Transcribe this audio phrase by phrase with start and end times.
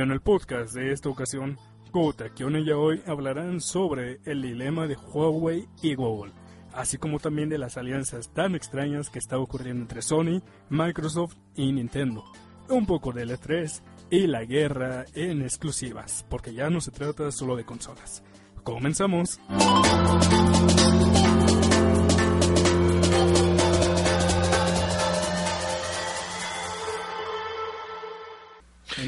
[0.00, 1.58] En el podcast de esta ocasión,
[1.90, 6.32] Kota, Kion y hoy hablarán sobre el dilema de Huawei y Google,
[6.72, 10.40] así como también de las alianzas tan extrañas que está ocurriendo entre Sony,
[10.70, 12.24] Microsoft y Nintendo,
[12.68, 17.56] un poco de E3 y la guerra en exclusivas, porque ya no se trata solo
[17.56, 18.22] de consolas.
[18.62, 19.40] Comenzamos.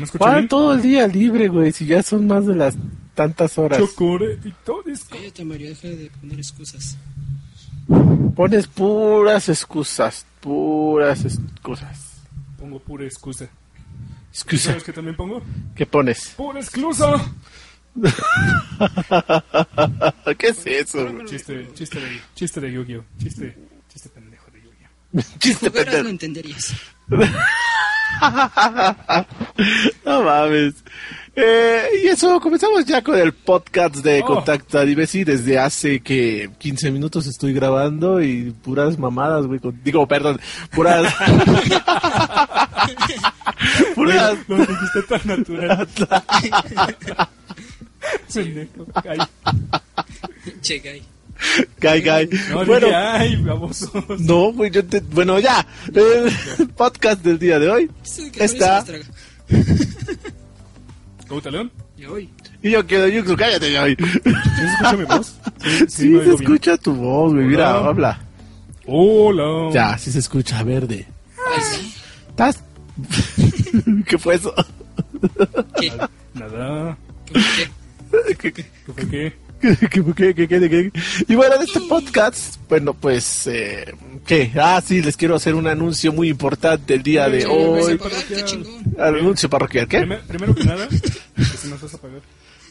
[0.00, 0.48] ¿Me escuchan ¿Cuál bien?
[0.48, 1.70] todo el día libre, güey?
[1.72, 2.74] Si ya son más de las
[3.14, 3.78] tantas horas.
[3.78, 6.96] Chocore y todo es- Cállate, Mario, deja de poner excusas.
[8.34, 12.22] Pones puras excusas, puras excusas.
[12.58, 13.48] Pongo pura excusa.
[14.32, 14.68] Excusa.
[14.70, 15.42] ¿Sabes qué también pongo?
[15.74, 16.32] ¿Qué pones?
[16.36, 17.12] ¡Pura excusa!
[20.38, 21.12] ¿Qué es eso?
[21.12, 21.26] güey?
[21.26, 23.04] Chiste, chiste de, chiste de Yu-Gi-Oh!
[23.18, 23.56] Chiste,
[23.92, 25.38] chiste pendejo de Yu-Gi-Oh!
[25.38, 26.08] Chiste no pendejo.
[26.08, 26.72] entenderías.
[30.04, 30.74] No mames.
[31.36, 34.26] Eh, y eso, comenzamos ya con el podcast de Oh.
[34.26, 35.24] Contacto Adivesi.
[35.24, 39.60] Desde hace que 15 minutos estoy grabando y puras mamadas, güey.
[39.60, 40.40] con- Digo, perdón,
[40.72, 41.12] puras.
[43.94, 44.36] puras.
[44.48, 45.88] Lo dijiste tan natural.
[48.34, 48.86] Pendejo.
[50.62, 51.02] Che, gay.
[51.80, 52.28] Guy, guy.
[52.50, 53.90] no, bueno, dije, ay, babosos.
[54.20, 55.00] no, güey, yo te.
[55.00, 55.66] Bueno, ya.
[55.94, 58.84] El podcast del día de hoy Sí, está.
[61.28, 61.70] ¿Cómo te león?
[61.96, 62.30] Y hoy.
[62.62, 63.86] Y yo quiero, Yuxu, cállate, ya.
[63.86, 65.34] ¿Sí se escucha mi voz?
[65.60, 66.42] Sí, Sí, me se oigo bien.
[66.52, 67.46] escucha tu voz, güey.
[67.46, 67.88] Mira, Hola.
[67.88, 68.20] habla.
[68.86, 69.72] Hola.
[69.72, 71.06] Ya, sí se escucha verde.
[71.54, 71.94] Ay, sí.
[72.30, 72.64] ¿Estás?
[74.06, 74.54] ¿Qué fue eso?
[75.78, 75.92] ¿Qué?
[76.34, 76.96] Nada.
[77.26, 77.40] ¿Qué?
[78.38, 79.36] ¿Qué, qué, ¿Qué fue qué?
[79.76, 79.76] qué,
[80.16, 80.92] qué, qué, qué, qué?
[81.28, 83.84] Y bueno, en este podcast, bueno, pues, eh,
[84.26, 84.50] ¿qué?
[84.60, 87.82] Ah, sí, les quiero hacer un anuncio muy importante el día de Sí, ¿Me vas
[87.82, 88.44] a hoy.
[88.44, 88.94] chingón.
[88.98, 89.98] Anuncio parroquial, ¿qué?
[89.98, 92.20] Primer- primero que nada, que si nos vas a pagar.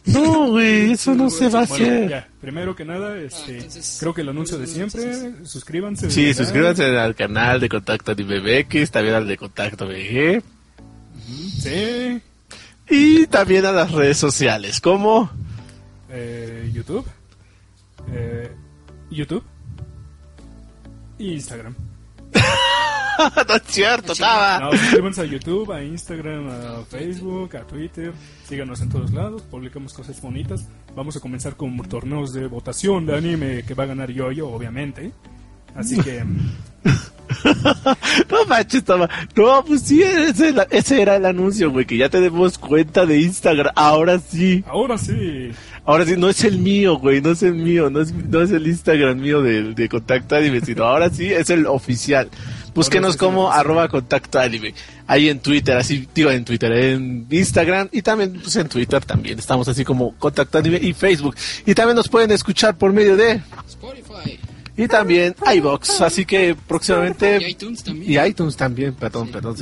[0.05, 2.09] No, güey, eso no se va a Bueno, hacer.
[2.09, 6.09] ya, primero que nada, este, entonces- creo que el anuncio de siempre, suscríbanse.
[6.09, 6.37] Sí, ¿verdad?
[6.43, 10.41] suscríbanse al canal de Contacto AnimeBX, también al de Contacto BG,
[11.61, 12.21] Sí,
[12.89, 15.29] y también a las redes sociales, como...
[16.09, 17.05] eh, YouTube,
[18.11, 18.51] eh,
[19.09, 19.43] YouTube
[21.17, 21.75] y Instagram.
[23.47, 24.59] no es cierto, estaba.
[24.59, 28.13] No, suscríbanse a YouTube, a Instagram, a Facebook, a Twitter.
[28.45, 30.67] Síganos en todos lados, publicamos cosas bonitas.
[30.95, 35.11] Vamos a comenzar con torneos de votación de anime que va a ganar yo-yo, obviamente.
[35.75, 36.23] Así que,
[38.29, 39.09] No manches, estaba.
[39.35, 43.73] No, pues sí, ese, ese era el anuncio, güey, que ya tenemos cuenta de Instagram.
[43.75, 44.63] Ahora sí.
[44.67, 45.51] ahora sí.
[45.85, 48.51] Ahora sí, no es el mío, güey, no es el mío, no es, no es
[48.51, 52.29] el Instagram mío de, de Contacto Anime, sino ahora sí es el oficial.
[52.75, 54.75] Búsquenos como arroba Contacto Anime.
[55.07, 59.39] Ahí en Twitter, así, digo en Twitter, en Instagram y también pues, en Twitter también.
[59.39, 61.35] Estamos así como Contacto Anime y Facebook.
[61.65, 63.41] Y también nos pueden escuchar por medio de...
[63.67, 64.39] Spotify.
[64.79, 67.37] Y también iBox, así que próximamente...
[67.41, 68.11] Y iTunes también.
[68.11, 69.57] Y iTunes también, perdón, perdón.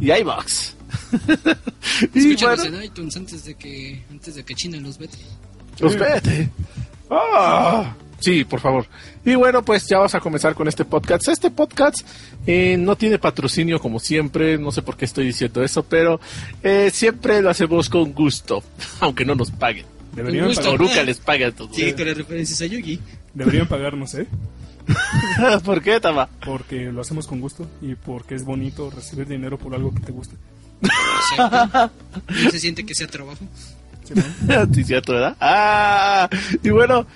[0.00, 0.74] Y iBox.
[2.14, 5.18] y Escúchanos bueno, en iTunes antes de que antes de que China los vete.
[5.78, 6.50] pues vete.
[7.08, 8.86] Ah, sí, por favor.
[9.24, 11.28] Y bueno, pues ya vamos a comenzar con este podcast.
[11.28, 11.98] Este podcast
[12.44, 16.18] eh, no tiene patrocinio como siempre, no sé por qué estoy diciendo eso, pero
[16.64, 18.64] eh, siempre lo hacemos con gusto,
[18.98, 19.86] aunque no nos paguen.
[20.12, 20.76] Deberían, gusto.
[21.04, 21.72] les pagan todo.
[21.72, 22.98] Sí, con las referencias a Yugi.
[23.34, 24.26] Deberían pagarnos, ¿eh?
[25.64, 26.28] ¿Por qué, Tama?
[26.44, 30.12] Porque lo hacemos con gusto y porque es bonito recibir dinero por algo que te
[30.12, 30.34] gusta.
[32.50, 33.44] Se siente que sea trabajo.
[34.04, 34.22] ¿Sí, no?
[34.74, 35.36] Sí, cierto, ¿verdad?
[35.40, 36.28] Ah,
[36.62, 37.06] y bueno,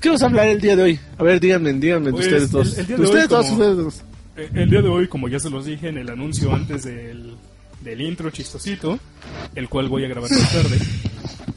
[0.00, 1.00] ¿qué vamos a hablar el día de hoy?
[1.18, 2.76] A ver, díganme, díganme Pues, ustedes dos.
[2.78, 4.02] el- de ustedes hoy, dos, como- ustedes dos.
[4.36, 7.36] Eh, El día de hoy, como ya se los dije en el anuncio antes del,
[7.82, 8.98] del intro chistosito,
[9.54, 10.78] el cual voy a grabar más tarde,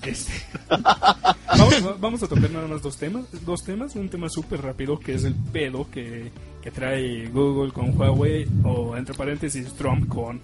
[0.03, 0.33] este,
[0.69, 5.00] vamos, va- vamos a tocar nada más dos temas, dos temas, un tema súper rápido
[5.00, 10.39] que es el pedo que, que trae Google con Huawei o entre paréntesis Trump con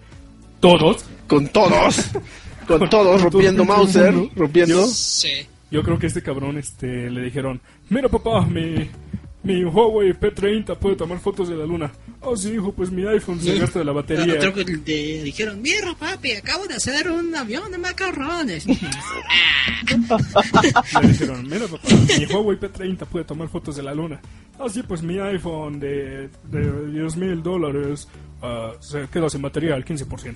[0.60, 1.06] todos.
[1.28, 2.10] Con todos.
[2.68, 4.88] Con Con- todos, rompiendo Mauser, rompiendo.
[4.88, 5.46] Sí.
[5.70, 7.60] Yo creo que este cabrón este, le dijeron,
[7.90, 8.90] mira papá, mi,
[9.44, 11.92] mi Huawei P30 puede tomar fotos de la luna.
[12.26, 14.36] Oh sí, hijo, pues mi iPhone se gasta de la batería.
[14.36, 18.66] Otro que le dijeron, mira papi, acabo de hacer un avión de macarrones.
[21.02, 21.88] Le dijeron, mira papá,
[22.18, 24.20] mi Huawei P30 puede tomar fotos de la luna.
[24.60, 28.08] Así pues mi iPhone de, de 10 mil dólares
[28.42, 30.36] ah, se queda sin batería al 15%.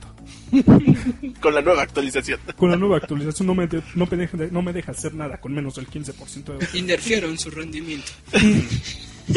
[1.40, 2.40] Con la nueva actualización.
[2.56, 5.40] Con la nueva actualización no me, de- no, me deja, no me deja hacer nada
[5.40, 6.78] con menos del 15% de...
[6.78, 8.12] y nerfearon su rendimiento.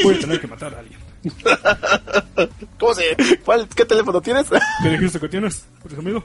[0.03, 0.99] Voy a tener que matar a alguien.
[2.79, 3.17] ¿Cómo se?
[3.45, 4.47] ¿Cuál, ¿Qué teléfono tienes?
[4.83, 5.67] ¿Qué dijiste que tienes?
[5.83, 6.25] Presumido.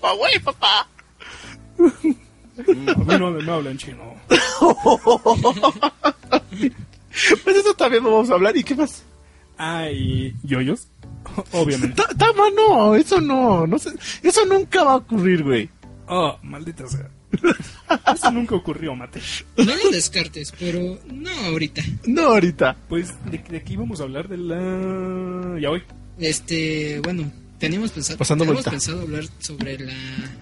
[0.00, 0.88] Huawei, papá.
[1.78, 1.92] A
[3.04, 4.14] mí no me hablan chino.
[7.44, 8.56] Pues eso también vamos a hablar.
[8.56, 9.02] ¿Y qué más?
[9.58, 10.88] Ah, y yoyos.
[11.52, 11.94] Obviamente.
[12.02, 13.90] Ta- Tama, no, eso no, no sé,
[14.22, 15.68] eso nunca va a ocurrir, güey.
[16.08, 17.08] Oh, maldita sea.
[18.14, 19.20] Eso nunca ocurrió, Mate.
[19.56, 21.82] No lo descartes, pero no ahorita.
[22.06, 22.76] No ahorita.
[22.88, 25.58] Pues de, de aquí vamos a hablar de la...
[25.60, 25.82] Ya hoy.
[26.18, 29.94] Este, bueno, teníamos pensado, Pasando teníamos pensado hablar sobre la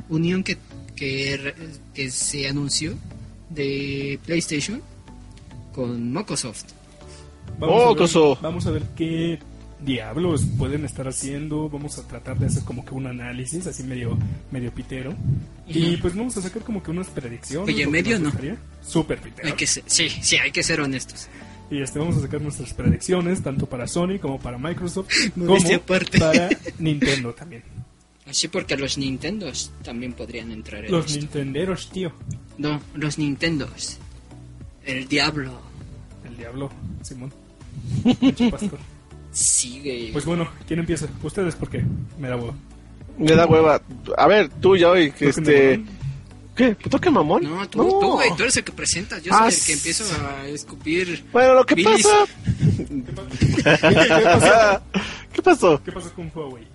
[0.08, 0.58] unión que,
[0.96, 1.54] que,
[1.94, 2.94] que se anunció
[3.50, 4.82] de PlayStation
[5.72, 6.64] con Microsoft.
[7.58, 8.38] Vamos, Oh, a ver, coso.
[8.40, 9.38] vamos a ver qué
[9.84, 11.68] diablos pueden estar haciendo.
[11.68, 14.18] Vamos a tratar de hacer como que un análisis así medio,
[14.50, 15.14] medio pitero.
[15.66, 17.74] Y pues vamos a sacar como que unas predicciones.
[17.74, 18.32] Oye, medio no.
[18.82, 19.48] Súper pitero.
[19.48, 21.28] Hay que ser, sí, sí, hay que ser honestos.
[21.70, 25.56] Y este, vamos a sacar nuestras predicciones tanto para Sony como para Microsoft como
[25.86, 26.48] para
[26.78, 27.62] Nintendo también.
[28.26, 31.20] Así porque los Nintendos también podrían entrar en Los esto.
[31.20, 32.12] Nintenderos, tío.
[32.58, 33.98] No, los Nintendos.
[34.84, 35.60] El diablo.
[36.24, 36.70] El diablo,
[37.02, 37.32] Simón.
[38.50, 38.78] Pastor.
[39.32, 40.10] Sigue.
[40.12, 41.06] Pues bueno, ¿quién empieza?
[41.22, 41.84] Ustedes, porque
[42.18, 42.54] me da huevo.
[43.18, 43.80] Me da hueva.
[44.16, 45.84] A ver, tú ya hoy, que Toquen este...
[46.56, 46.74] ¿Qué?
[46.90, 47.44] ¿Toque mamón?
[47.44, 49.22] no, tú, tú, güey, tú eres el que presentas.
[49.22, 51.24] Yo Ah, soy el que s- empiezo a escupir.
[51.32, 52.02] Bueno, lo que Bilis.
[52.02, 52.24] pasa...
[52.76, 54.82] ¿Qué, pa- ¿Qué- pasó?
[55.32, 55.82] ¿Qué pasó?
[55.84, 56.66] ¿Qué pasó con Huawei?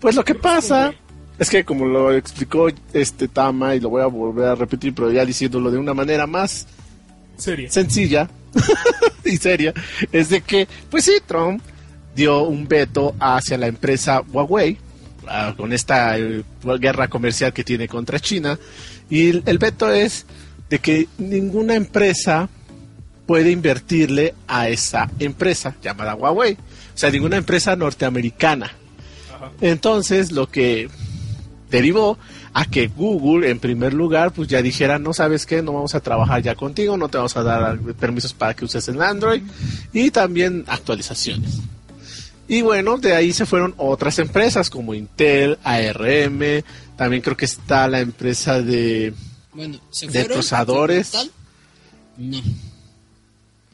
[0.00, 0.94] Pues lo que ¿Qué pasó, pasa
[1.38, 5.12] es que como lo explicó este Tama y lo voy a volver a repetir, pero
[5.12, 6.66] ya diciéndolo de una manera más
[7.36, 7.70] Serie.
[7.70, 8.28] sencilla
[9.24, 9.72] y seria,
[10.10, 11.62] es de que, pues sí, Trump
[12.18, 14.76] dio un veto hacia la empresa Huawei
[15.28, 16.42] ah, con esta eh,
[16.80, 18.58] guerra comercial que tiene contra China
[19.08, 20.26] y el, el veto es
[20.68, 22.48] de que ninguna empresa
[23.24, 26.56] puede invertirle a esa empresa llamada Huawei, o
[26.94, 28.72] sea, ninguna empresa norteamericana.
[29.34, 29.52] Ajá.
[29.60, 30.88] Entonces, lo que
[31.70, 32.18] derivó
[32.52, 36.00] a que Google, en primer lugar, pues ya dijera, no sabes qué, no vamos a
[36.00, 39.42] trabajar ya contigo, no te vamos a dar permisos para que uses el Android
[39.92, 41.60] y también actualizaciones.
[42.48, 46.64] Y bueno, de ahí se fueron otras empresas como Intel, ARM,
[46.96, 49.12] también creo que está la empresa de...
[49.52, 51.12] Bueno, se ¿De procesadores?
[52.16, 52.42] No.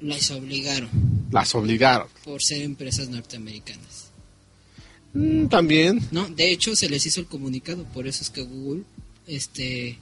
[0.00, 0.90] Las obligaron
[1.30, 2.08] Las obligaron.
[2.24, 4.10] por ser empresas norteamericanas.
[5.14, 6.00] Mm, también.
[6.10, 8.82] No, de hecho se les hizo el comunicado, por eso es que Google,
[9.28, 9.98] este,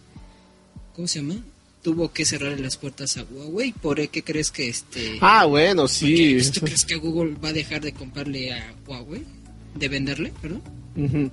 [0.96, 1.36] ¿cómo se llama?
[1.82, 3.72] Tuvo que cerrar las puertas a Huawei.
[3.72, 5.18] ¿Por qué crees que este?
[5.20, 6.38] Ah, bueno, sí.
[6.54, 9.24] ¿Tú crees que Google va a dejar de comprarle a Huawei?
[9.74, 10.32] ¿De venderle?
[10.40, 10.62] Perdón.
[10.96, 11.30] Ujú.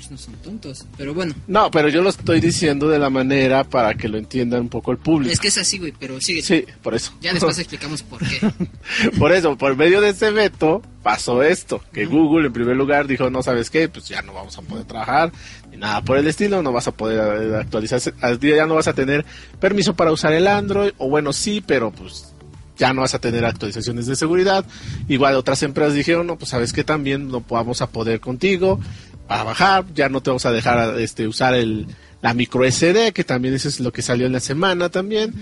[0.00, 0.86] Pues no son tontos.
[0.96, 4.58] Pero bueno, No, pero yo lo estoy diciendo de la manera para que lo entienda
[4.58, 5.30] un poco el público.
[5.30, 6.40] es que es así, güey, pero sigue.
[6.40, 7.12] Sí, por eso.
[7.20, 8.40] Ya después explicamos por qué.
[9.18, 13.28] Por eso, por medio de ese veto, pasó esto, que Google en primer lugar dijo,
[13.28, 15.32] no sabes qué, pues ya no vamos a poder trabajar,
[15.70, 18.74] ni nada por el estilo, no vas a poder eh, actualizarse, al día ya no
[18.76, 19.24] vas a tener
[19.60, 22.32] permiso para usar el Android, o bueno, sí, pero pues
[22.80, 24.64] ya no vas a tener actualizaciones de seguridad.
[25.06, 28.80] Igual otras empresas dijeron, no, pues sabes que también no vamos a poder contigo
[29.30, 31.86] para bajar, ya no te vamos a dejar este usar el
[32.20, 35.32] la micro SD, que también eso es lo que salió en la semana también,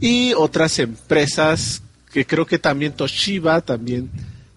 [0.00, 4.10] y otras empresas que creo que también Toshiba también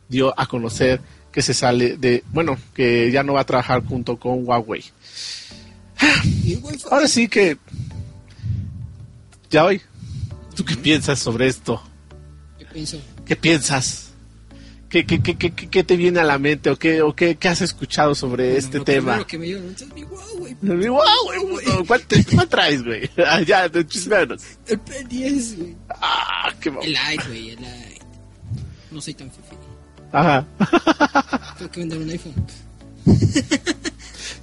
[0.07, 1.01] dio a conocer
[1.33, 4.85] que se sale de, bueno, que ya no va a trabajar junto con Huawei.
[6.45, 6.85] Wi-Fi.
[6.89, 7.57] Ahora sí que
[9.49, 9.81] ya hoy,
[10.55, 11.83] ¿tú qué piensas sobre esto?
[12.57, 14.06] Yo pienso, ¿Qué piensas?
[14.89, 17.49] ¿Qué, qué, qué, qué, qué te viene a la mente o qué, o qué, qué
[17.49, 19.27] has escuchado sobre bueno, este lo tema?
[19.27, 20.55] que me mente es mi Huawei.
[20.61, 21.01] ¡Wow,
[21.49, 21.85] güey!
[21.85, 22.01] ¿Cuál,
[22.33, 23.09] cuál traes, güey?
[23.25, 24.41] Ah, ya, chismeanos.
[24.65, 25.75] El P10, güey.
[25.89, 27.99] Ah, qué mo- El Lite, güey, el Lite.
[28.91, 29.55] No soy tan fifi.
[30.13, 30.45] Ajá.
[31.57, 32.33] Tengo que vender un iPhone.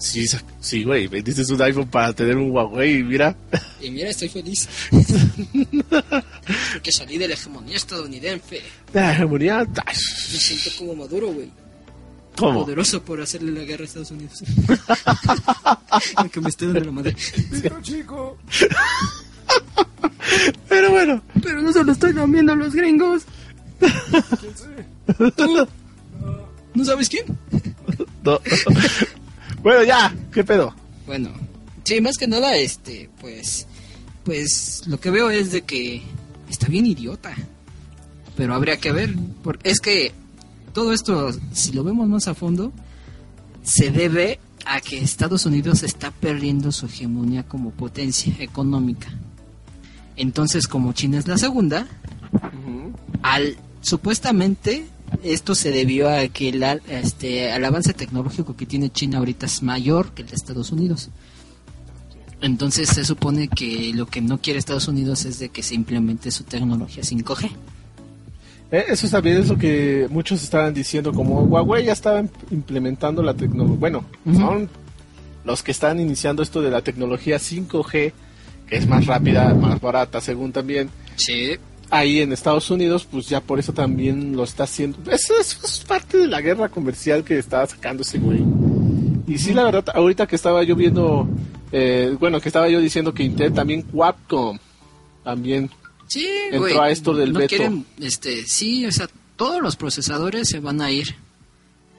[0.04, 0.26] Sí,
[0.61, 1.08] sí, güey.
[1.08, 3.34] Vendiste un iPhone para tener un Huawei y mira.
[3.80, 4.68] Y mira, estoy feliz.
[6.75, 8.61] Porque salí de la hegemonía estadounidense.
[8.92, 9.64] La hegemonía.
[9.64, 11.50] Me siento como maduro, güey.
[12.37, 12.64] ¿Cómo?
[12.64, 14.42] Poderoso por hacerle la guerra a Estados Unidos.
[16.16, 17.16] Aunque me esté dando la madre.
[17.62, 18.37] Pero chico.
[20.68, 21.23] Pero bueno.
[21.42, 23.23] Pero no se lo estoy comiendo a los gringos.
[23.78, 25.30] ¿Quién sé?
[25.34, 25.66] ¿Tú?
[26.75, 27.25] ¿No sabes quién?
[28.23, 28.38] no.
[29.64, 30.14] Bueno, ya.
[30.33, 30.73] ¿Qué pedo?
[31.06, 31.30] Bueno,
[31.83, 33.66] sí, más que nada, este, pues,
[34.23, 36.02] pues, lo que veo es de que
[36.49, 37.35] está bien idiota.
[38.37, 40.12] Pero habría que ver, porque es que
[40.73, 42.73] todo esto, si lo vemos más a fondo,
[43.62, 49.12] se debe a que Estados Unidos está perdiendo su hegemonía como potencia económica.
[50.16, 51.87] Entonces, como China es la segunda,
[53.23, 54.87] al supuestamente
[55.25, 59.47] esto se debió a que el, al- este, el avance tecnológico que tiene China ahorita
[59.47, 61.11] es mayor que el de Estados Unidos.
[62.40, 66.31] Entonces se supone que lo que no quiere Estados Unidos es de que se implemente
[66.31, 67.50] su tecnología 5G.
[68.71, 73.23] Eh, Eso también es lo que muchos estaban diciendo, como Huawei ya estaba im- implementando
[73.23, 74.37] la tecnología, bueno, Ujú.
[74.38, 74.69] son
[75.45, 78.12] los que están iniciando esto de la tecnología 5G,
[78.66, 80.90] que es más rápida, más barata, según también.
[81.16, 81.57] Sí.
[81.96, 84.98] Ahí en Estados Unidos, pues ya por eso también lo está haciendo.
[85.10, 88.42] Eso es, es parte de la guerra comercial que estaba sacando ese güey.
[89.28, 91.28] Y sí, la verdad, ahorita que estaba yo viendo,
[91.70, 94.58] eh, bueno, que estaba yo diciendo que Intel también Qualcomm
[95.22, 95.70] también
[96.08, 96.76] Sí, Entró güey.
[96.78, 97.48] a esto del no veto.
[97.56, 101.14] quieren, este, sí, o sea, todos los procesadores se van a ir.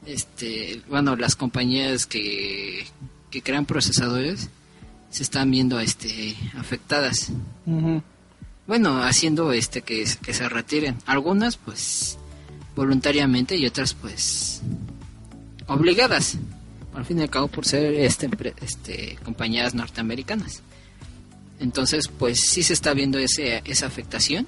[0.06, 2.86] Este, bueno, las compañías que,
[3.32, 4.50] que crean procesadores
[5.10, 7.32] se están viendo, este, afectadas.
[8.68, 10.98] Bueno, haciendo, este, que, que se retiren.
[11.06, 12.18] Algunas, pues,
[12.76, 14.62] voluntariamente y otras, pues,
[15.68, 16.38] obligadas.
[16.94, 18.30] Al fin y al cabo, por ser, este,
[18.62, 20.64] este, compañías norteamericanas.
[21.60, 24.46] Entonces, pues sí se está viendo ese, esa afectación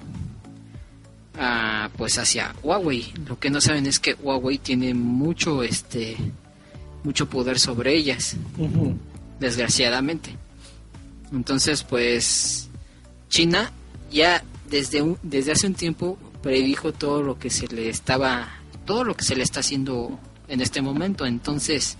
[1.38, 3.12] ah, pues hacia Huawei.
[3.26, 6.16] Lo que no saben es que Huawei tiene mucho este
[7.04, 8.36] mucho poder sobre ellas,
[9.38, 10.34] desgraciadamente.
[11.32, 12.68] Entonces, pues
[13.28, 13.72] China
[14.10, 18.48] ya desde un- desde hace un tiempo predijo todo lo que se le estaba
[18.86, 21.26] todo lo que se le está haciendo en este momento.
[21.26, 21.96] Entonces,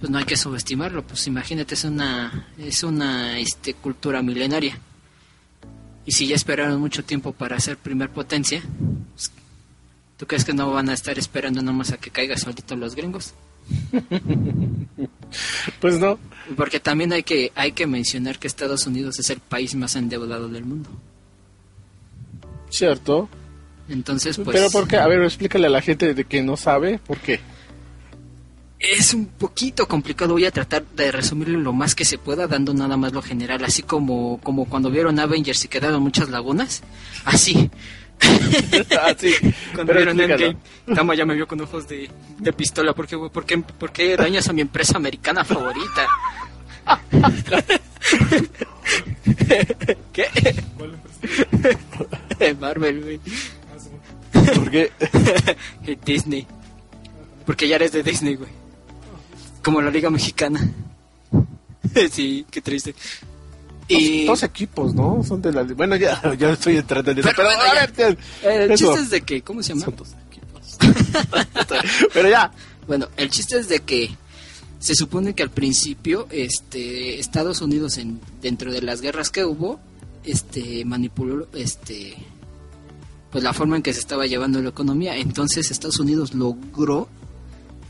[0.00, 4.78] pues no hay que subestimarlo, pues imagínate, es una es una este cultura milenaria.
[6.06, 8.62] Y si ya esperaron mucho tiempo para ser primer potencia,
[9.14, 9.32] pues,
[10.16, 13.34] ¿tú crees que no van a estar esperando nomás a que caiga solito los gringos?
[15.80, 16.18] Pues no.
[16.56, 20.48] Porque también hay que hay que mencionar que Estados Unidos es el país más endeudado
[20.48, 20.88] del mundo.
[22.70, 23.28] Cierto.
[23.88, 24.96] Entonces, pues Pero ¿por qué?
[24.96, 27.40] A ver, explícale a la gente de que no sabe por qué.
[28.78, 30.32] es un poquito complicado.
[30.34, 33.64] Voy a tratar de resumirlo lo más que se pueda, dando nada más lo general,
[33.64, 36.82] así como como cuando vieron Avengers y quedaron muchas lagunas,
[37.24, 37.70] así.
[39.00, 39.32] ah, sí.
[39.74, 40.46] Cuando Pero vieron explícalo.
[40.46, 42.94] Endgame, Tama ya me vio con ojos de, de pistola.
[42.94, 43.30] ¿Por qué, güey?
[43.30, 46.06] ¿Por, qué, por qué dañas a mi empresa americana favorita?
[50.12, 50.26] ¿Qué?
[50.76, 52.18] ¿Cuál empresa?
[52.60, 53.20] Marvel, güey.
[54.54, 54.92] ¿Por qué?
[56.04, 56.46] Disney.
[57.44, 58.50] Porque ya eres de Disney, güey.
[59.62, 60.60] Como la Liga Mexicana.
[62.10, 62.94] sí, qué triste.
[63.88, 64.24] Y...
[64.26, 65.22] Dos equipos, ¿no?
[65.22, 65.62] Son de la...
[65.62, 67.28] Bueno, ya, ya estoy entrando en eso.
[67.36, 68.62] Pero Pero, bueno, ya.
[68.64, 68.86] el eso.
[68.92, 69.84] chiste es de que, ¿cómo se llama?
[69.84, 70.76] Son dos equipos.
[72.12, 72.52] Pero ya.
[72.86, 74.10] Bueno, el chiste es de que
[74.78, 79.80] se supone que al principio este Estados Unidos en dentro de las guerras que hubo
[80.26, 82.16] este manipuló este
[83.30, 87.08] pues la forma en que se estaba llevando la economía, entonces Estados Unidos logró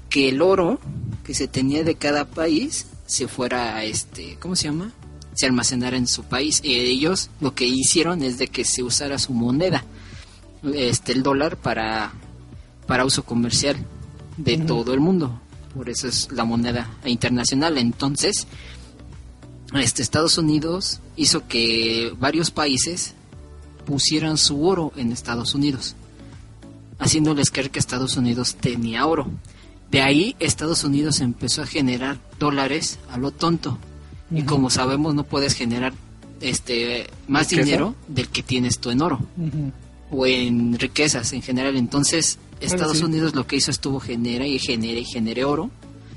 [0.08, 0.80] que el oro
[1.24, 4.92] que se tenía de cada país se fuera este, ¿cómo se llama?
[5.34, 9.18] se almacenara en su país y ellos lo que hicieron es de que se usara
[9.18, 9.84] su moneda
[10.74, 12.12] este el dólar para
[12.86, 13.76] para uso comercial
[14.36, 15.40] de todo el mundo.
[15.74, 17.78] Por eso es la moneda internacional.
[17.78, 18.46] Entonces,
[19.74, 23.14] este Estados Unidos hizo que varios países
[23.84, 25.94] pusieran su oro en Estados Unidos,
[26.98, 29.28] haciéndoles creer que Estados Unidos tenía oro.
[29.90, 33.78] De ahí Estados Unidos empezó a generar dólares a lo tonto.
[34.30, 35.92] Y como sabemos, no puedes generar
[36.40, 39.20] este más dinero del que tienes tú en oro
[40.10, 41.76] o en riquezas en general.
[41.76, 43.04] Entonces, Estados sí.
[43.04, 45.70] Unidos lo que hizo estuvo genera y genera y genere oro,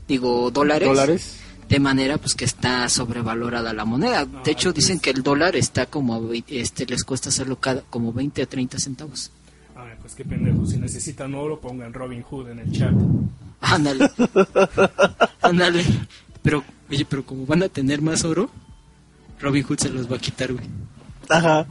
[0.07, 1.37] digo dólares, ¿Dólares?
[1.69, 4.21] De manera pues que está sobrevalorada la moneda.
[4.21, 8.11] Ah, De hecho, dicen que el dólar está como este les cuesta hacerlo cada como
[8.11, 9.31] 20 a 30 centavos.
[9.75, 10.65] Ay, pues qué pendejo.
[10.65, 12.93] Si necesitan oro, pongan Robin Hood en el chat.
[13.61, 14.09] Ándale.
[15.41, 15.85] Ándale.
[16.41, 18.49] Pero oye, pero como van a tener más oro,
[19.39, 20.65] Robin Hood se los va a quitar, güey.
[21.29, 21.65] Ajá.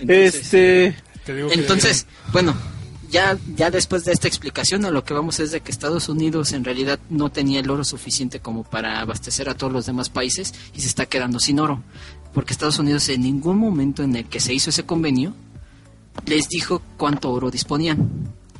[0.00, 0.96] Entonces- Este...
[1.24, 2.54] Te digo que- Entonces, bueno,
[3.10, 6.52] ya, ya después de esta explicación, a lo que vamos es de que Estados Unidos
[6.52, 10.54] en realidad no tenía el oro suficiente como para abastecer a todos los demás países
[10.74, 11.82] y se está quedando sin oro.
[12.34, 15.34] Porque Estados Unidos en ningún momento en el que se hizo ese convenio
[16.26, 18.08] les dijo cuánto oro disponían.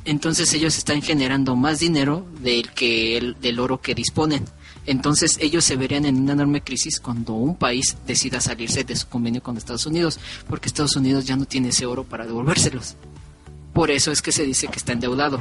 [0.05, 4.45] Entonces ellos están generando más dinero del que el- del oro que disponen.
[4.85, 9.07] Entonces ellos se verían en una enorme crisis cuando un país decida salirse de su
[9.09, 12.95] convenio con Estados Unidos, porque Estados Unidos ya no tiene ese oro para devolvérselos.
[13.77, 15.39] Por eso es que se dice que está endeudado.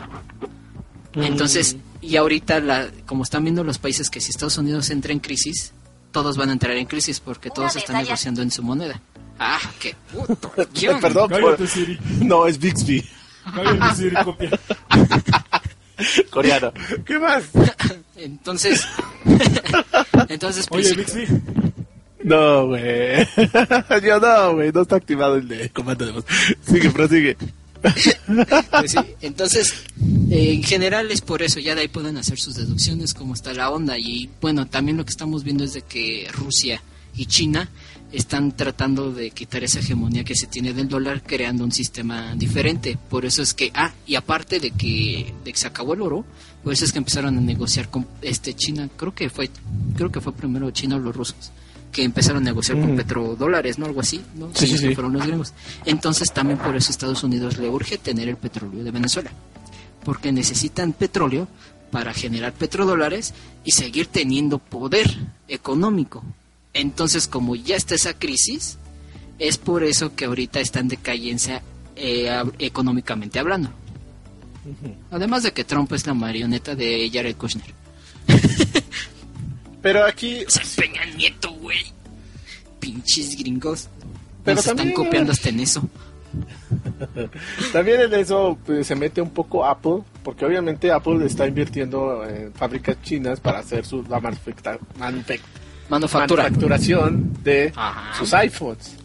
[1.14, 5.21] Entonces, y ahorita, la, como están viendo los países que si Estados Unidos entra en
[5.21, 5.73] crisis,
[6.12, 9.00] todos van a entrar en crisis porque todos están negociando en su moneda.
[9.38, 10.52] ¡Ah, qué puto!
[11.00, 11.59] Perdón por...
[12.23, 13.02] No, es Bixby.
[13.55, 14.50] Cállate, Siri, copia.
[16.31, 16.75] Coreano.
[17.07, 17.45] ¿Qué más?
[18.16, 18.87] Entonces,
[20.28, 21.43] Entonces, Oye, pues, Vixi,
[22.23, 23.26] No, güey.
[24.02, 24.73] Yo no, güey.
[24.73, 26.26] No está activado el de comando de voz.
[26.66, 27.38] Sigue, prosigue.
[28.71, 29.75] Pues entonces,
[30.31, 33.52] eh, en general es por eso, ya de ahí pueden hacer sus deducciones, cómo está
[33.52, 33.99] la onda.
[33.99, 36.83] Y bueno, también lo que estamos viendo es de que Rusia
[37.16, 37.71] y China
[38.12, 42.99] están tratando de quitar esa hegemonía que se tiene del dólar, creando un sistema diferente.
[43.09, 46.25] Por eso es que, ah, y aparte de que, de que se acabó el oro,
[46.62, 49.50] por eso es que empezaron a negociar con este China, creo que fue,
[49.97, 51.50] creo que fue primero China o los rusos
[51.96, 53.86] que empezaron a negociar con petrodólares, ¿no?
[53.86, 54.50] Algo así, ¿no?
[54.54, 54.94] Sí, sí.
[54.94, 55.54] Fueron los gringos.
[55.86, 59.30] Entonces también por eso Estados Unidos le urge tener el petróleo de Venezuela.
[60.04, 61.48] Porque necesitan petróleo
[61.90, 63.32] para generar petrodólares
[63.64, 65.10] y seguir teniendo poder
[65.48, 66.22] económico.
[66.74, 68.76] Entonces, como ya está esa crisis,
[69.38, 71.62] es por eso que ahorita está en decadencia
[71.96, 73.70] eh, económicamente hablando.
[75.10, 77.72] Además de que Trump es la marioneta de Jared Kushner.
[79.87, 80.45] Pero aquí.
[80.49, 81.78] Sea, Peña Nieto, güey.
[82.81, 83.88] Pinches gringos.
[84.45, 85.88] Pero Nos están también- copiando hasta en eso.
[87.73, 92.52] También en eso pues, se mete un poco Apple, porque obviamente Apple está invirtiendo en
[92.52, 95.40] fábricas chinas para hacer su la Manufactura.
[95.88, 98.19] manufacturación de Ajá.
[98.19, 98.97] sus iPhones.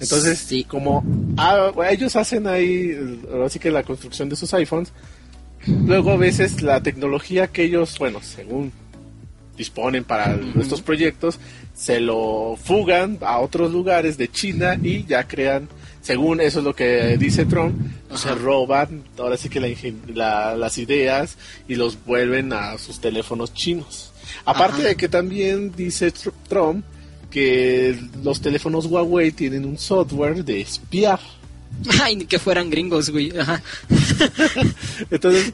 [0.00, 0.64] Entonces, Sí.
[0.64, 1.04] como
[1.38, 2.92] ah, ellos hacen ahí,
[3.46, 4.92] así que la construcción de sus iPhones,
[5.66, 8.72] luego a veces la tecnología que ellos, bueno, según
[9.56, 11.38] disponen para estos proyectos,
[11.74, 15.68] se lo fugan a otros lugares de China y ya crean,
[16.02, 17.74] según eso es lo que dice Trump,
[18.08, 19.60] pues se roban ahora sí que
[20.14, 21.36] la las ideas
[21.68, 24.12] y los vuelven a sus teléfonos chinos.
[24.44, 24.88] Aparte Ajá.
[24.88, 26.84] de que también dice Tr- Trump
[27.30, 31.18] que los teléfonos Huawei tienen un software de espiar.
[32.02, 33.36] Ay, ni que fueran gringos, güey.
[33.38, 33.62] Ajá.
[35.10, 35.52] Entonces,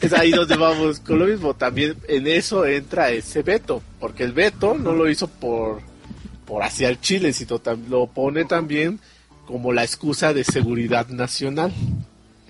[0.00, 1.54] es ahí donde vamos con lo mismo.
[1.54, 5.80] También en eso entra ese veto, porque el veto no lo hizo por,
[6.46, 8.98] por hacia el Chile, sino lo pone también
[9.46, 11.72] como la excusa de seguridad nacional.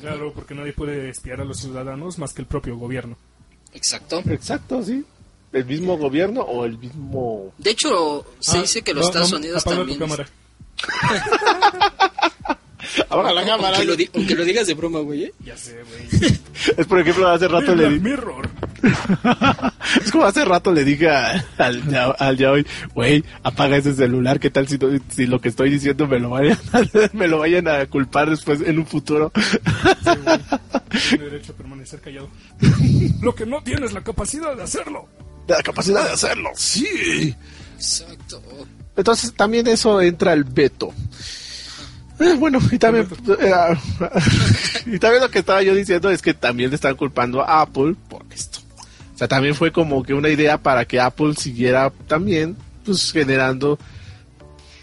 [0.00, 3.16] claro, porque nadie puede espiar a los ciudadanos más que el propio gobierno.
[3.74, 4.22] Exacto.
[4.30, 5.04] Exacto, sí.
[5.52, 7.52] El mismo gobierno o el mismo...
[7.58, 9.98] De hecho, se Ah, dice que los no, Estados no, Unidos también.
[9.98, 10.28] tu cámara.
[13.08, 13.68] Apaga la cámara.
[13.76, 15.24] Aunque lo, di- aunque lo digas de broma, güey.
[15.24, 15.32] ¿eh?
[15.44, 16.38] Ya sé, güey.
[16.76, 18.00] Es por ejemplo, hace rato le Black di...
[18.00, 18.48] Mirror.
[20.04, 24.38] Es como hace rato le dije a- al, ya- al Yaoi, güey, apaga ese celular,
[24.40, 27.86] ¿qué tal si, lo que estoy diciendo me lo vayan a, me lo vayan a
[27.86, 29.32] culpar después en un futuro?
[29.36, 30.38] Sí, güey.
[31.08, 32.28] Tiene derecho a permanecer callado.
[33.22, 35.08] Lo que no tiene es la capacidad de hacerlo.
[35.46, 37.34] La capacidad de hacerlo, sí.
[37.76, 38.42] Exacto.
[38.96, 40.92] Entonces también eso entra el veto.
[42.20, 43.08] Eh, bueno, y también,
[43.40, 43.52] eh,
[44.86, 47.94] y también lo que estaba yo diciendo es que también le están culpando a Apple
[48.08, 48.58] por esto.
[49.14, 53.78] O sea, también fue como que una idea para que Apple siguiera también pues generando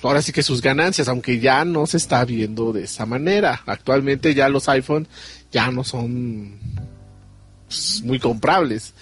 [0.03, 3.61] ahora sí que sus ganancias, aunque ya no se está viendo de esa manera.
[3.65, 5.07] Actualmente ya los iPhone
[5.51, 6.59] ya no son
[7.67, 8.93] pues, muy comprables,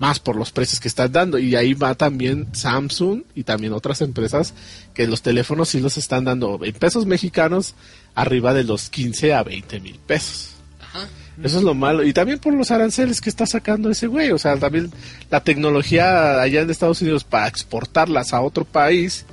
[0.00, 1.38] más por los precios que están dando.
[1.38, 4.52] Y ahí va también Samsung y también otras empresas
[4.94, 7.74] que los teléfonos sí los están dando en pesos mexicanos
[8.16, 10.54] arriba de los 15 a 20 mil pesos.
[10.80, 11.06] Ajá.
[11.44, 12.02] Eso es lo malo.
[12.04, 14.30] Y también por los aranceles que está sacando ese güey.
[14.32, 14.90] O sea, también
[15.30, 19.24] la tecnología allá en Estados Unidos para exportarlas a otro país,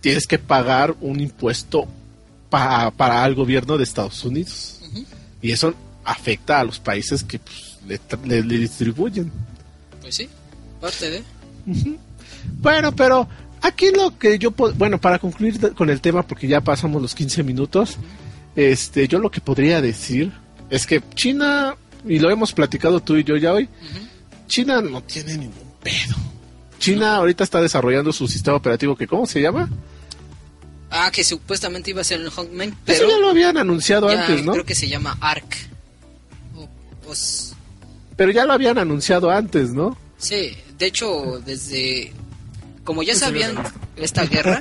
[0.00, 1.86] tienes que pagar un impuesto
[2.48, 4.80] pa- para el gobierno de Estados Unidos.
[5.42, 9.30] Y eso afecta a los países que pues, le, tra- le- le distribuyen.
[10.10, 10.28] Pues sí,
[10.80, 11.22] parte de.
[12.60, 13.28] Bueno, pero
[13.62, 17.44] aquí lo que yo, bueno, para concluir con el tema, porque ya pasamos los 15
[17.44, 17.96] minutos,
[18.56, 20.32] este, yo lo que podría decir
[20.68, 23.68] es que China, y lo hemos platicado tú y yo ya hoy.
[24.48, 26.16] China no tiene ningún pedo.
[26.80, 29.70] China ahorita está desarrollando su sistema operativo que, ¿cómo se llama?
[30.90, 32.44] Ah, que supuestamente iba a ser el Eso
[32.84, 34.50] pero ya lo habían anunciado ya antes, ¿no?
[34.54, 35.68] creo que se llama ARC.
[37.06, 37.14] O,
[38.20, 39.96] Pero ya lo habían anunciado antes, ¿no?
[40.18, 42.12] sí, de hecho, desde...
[42.84, 43.54] Como ya sabían
[43.96, 44.60] esta guerra,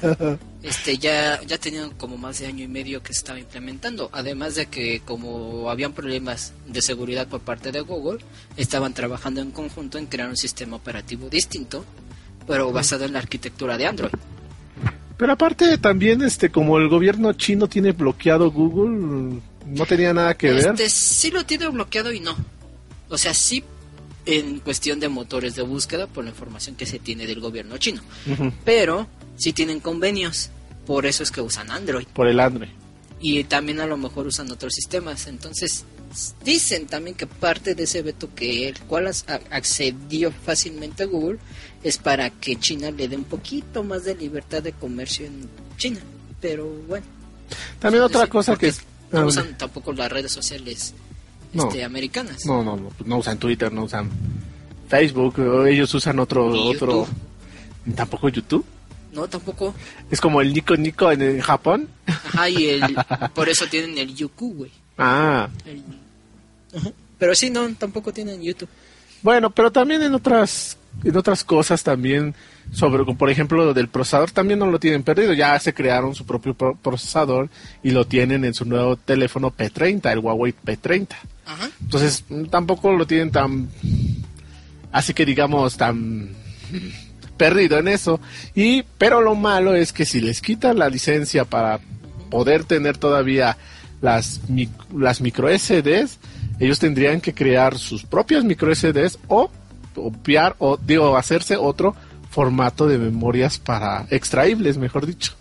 [0.64, 4.10] este ya ya tenían como más de año y medio que se estaba implementando.
[4.14, 8.20] Además de que como habían problemas de seguridad por parte de Google,
[8.56, 11.84] estaban trabajando en conjunto en crear un sistema operativo distinto,
[12.48, 14.14] pero basado en la arquitectura de Android.
[15.18, 20.50] Pero aparte también, este, como el gobierno chino tiene bloqueado Google, no tenía nada que
[20.50, 20.68] ver.
[20.68, 22.38] Este sí lo tiene bloqueado y no.
[23.10, 23.64] O sea, sí
[24.26, 28.02] en cuestión de motores de búsqueda por la información que se tiene del gobierno chino.
[28.64, 30.50] Pero sí tienen convenios.
[30.86, 32.08] Por eso es que usan Android.
[32.14, 32.70] Por el Android.
[33.22, 35.28] Y también a lo mejor usan otros sistemas.
[35.28, 35.86] Entonces,
[36.44, 39.08] dicen también que parte de ese veto que el cual
[39.50, 41.40] accedió fácilmente a Google
[41.84, 46.00] es para que China le dé un poquito más de libertad de comercio en China.
[46.40, 47.06] Pero bueno.
[47.80, 48.72] También otra cosa que...
[49.12, 50.94] no Ah, usan tampoco las redes sociales
[51.54, 51.68] No.
[51.68, 52.46] este, americanas.
[52.46, 54.10] No, no, no, no usan Twitter, no usan
[54.88, 55.36] Facebook,
[55.68, 56.52] ellos usan otro...
[56.52, 57.08] Ni otro
[57.96, 58.66] ¿Tampoco YouTube?
[59.14, 59.74] No, tampoco.
[60.12, 61.88] Es como el Nico Nico en, en Japón.
[62.06, 62.82] Ajá, y el,
[63.34, 64.72] por eso tienen el Youku, güey.
[64.98, 65.84] Ah, El-
[66.78, 66.92] Ajá.
[67.18, 68.70] Pero sí, no, tampoco tienen YouTube.
[69.24, 72.34] Bueno, pero también en otras en otras cosas también
[72.72, 76.26] sobre por ejemplo lo del procesador también no lo tienen perdido, ya se crearon su
[76.26, 77.50] propio pro- procesador
[77.84, 81.08] y lo tienen en su nuevo teléfono P30, el Huawei P30.
[81.82, 83.70] Entonces, tampoco lo tienen tan
[84.92, 86.30] así que digamos tan
[87.38, 88.20] perdido en eso.
[88.56, 91.80] Y pero lo malo es que si les quitan la licencia para
[92.30, 93.58] poder tener todavía
[94.02, 94.42] las
[94.96, 96.20] las micro SDs,
[96.60, 99.50] ellos tendrían que crear sus propias micro SDs o
[99.96, 101.96] copiar o digo hacerse otro
[102.30, 105.39] formato de memorias para extraíbles, mejor dicho.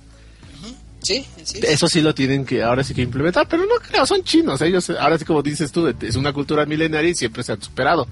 [1.09, 1.61] Sí, sí.
[1.63, 4.61] Eso sí lo tienen que ahora sí que implementar, pero no creo, son chinos.
[4.61, 8.07] Ellos, ahora sí como dices tú, es una cultura milenaria y siempre se han superado.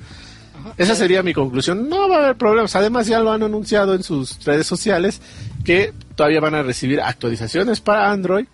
[0.79, 1.91] Esa sería mi conclusión.
[1.91, 2.75] No va a haber problemas.
[2.75, 5.21] Además ya lo han anunciado en sus redes sociales
[5.63, 8.47] que todavía van a recibir actualizaciones para Android,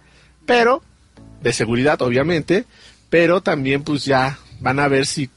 [0.45, 0.83] pero
[1.41, 2.65] de seguridad obviamente,
[3.11, 5.31] pero también pues ya van a ver si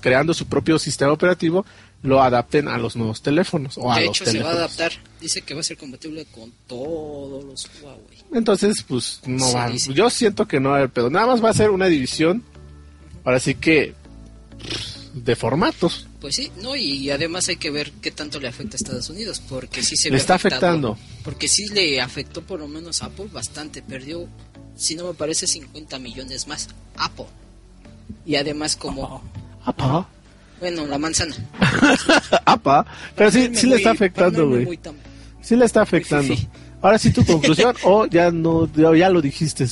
[0.00, 1.64] creando su propio sistema operativo
[2.02, 4.58] lo adapten a los nuevos teléfonos o a de los hecho, se va a teléfonos.
[4.58, 4.92] adaptar.
[5.20, 8.18] Dice que va a ser compatible con todos los Huawei.
[8.32, 9.78] Entonces, pues no Sí, va.
[9.78, 9.92] sí.
[9.94, 11.10] Yo siento que no va a haber pedo.
[11.10, 12.42] Nada más va a ser una división.
[13.24, 13.94] Ahora sí que
[15.12, 16.06] de formatos.
[16.20, 19.42] Pues sí, no, y además hay que ver qué tanto le afecta a Estados Unidos,
[19.48, 20.66] porque sí se Le ve está afectado.
[20.94, 20.98] afectando.
[21.24, 24.26] Porque sí le afectó por lo menos a Apple bastante, perdió,
[24.76, 26.68] si no me parece, 50 millones más.
[26.96, 27.26] Apple.
[28.24, 29.22] Y además como,
[29.64, 30.08] Apa.
[30.60, 31.34] Bueno, la manzana.
[32.44, 32.86] Apa.
[33.16, 34.78] Pero sí, sí le está afectando, güey.
[35.40, 36.34] Sí le está afectando.
[36.82, 39.66] Ahora sí tu conclusión o ya no, ya, ya lo dijiste.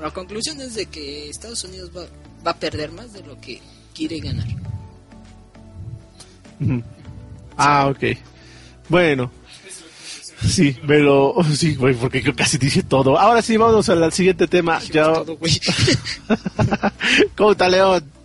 [0.00, 2.02] La conclusión es de que Estados Unidos va,
[2.46, 3.60] va a perder más de lo que
[3.94, 4.46] quiere ganar.
[7.56, 8.16] Ah, ok.
[8.88, 9.30] Bueno.
[10.46, 13.18] Sí, pero sí, güey, porque yo casi dije todo.
[13.18, 14.80] Ahora sí, vamos al siguiente tema.
[14.90, 15.60] Ya, Todo, güey.
[17.36, 18.19] ¿Cómo está, León?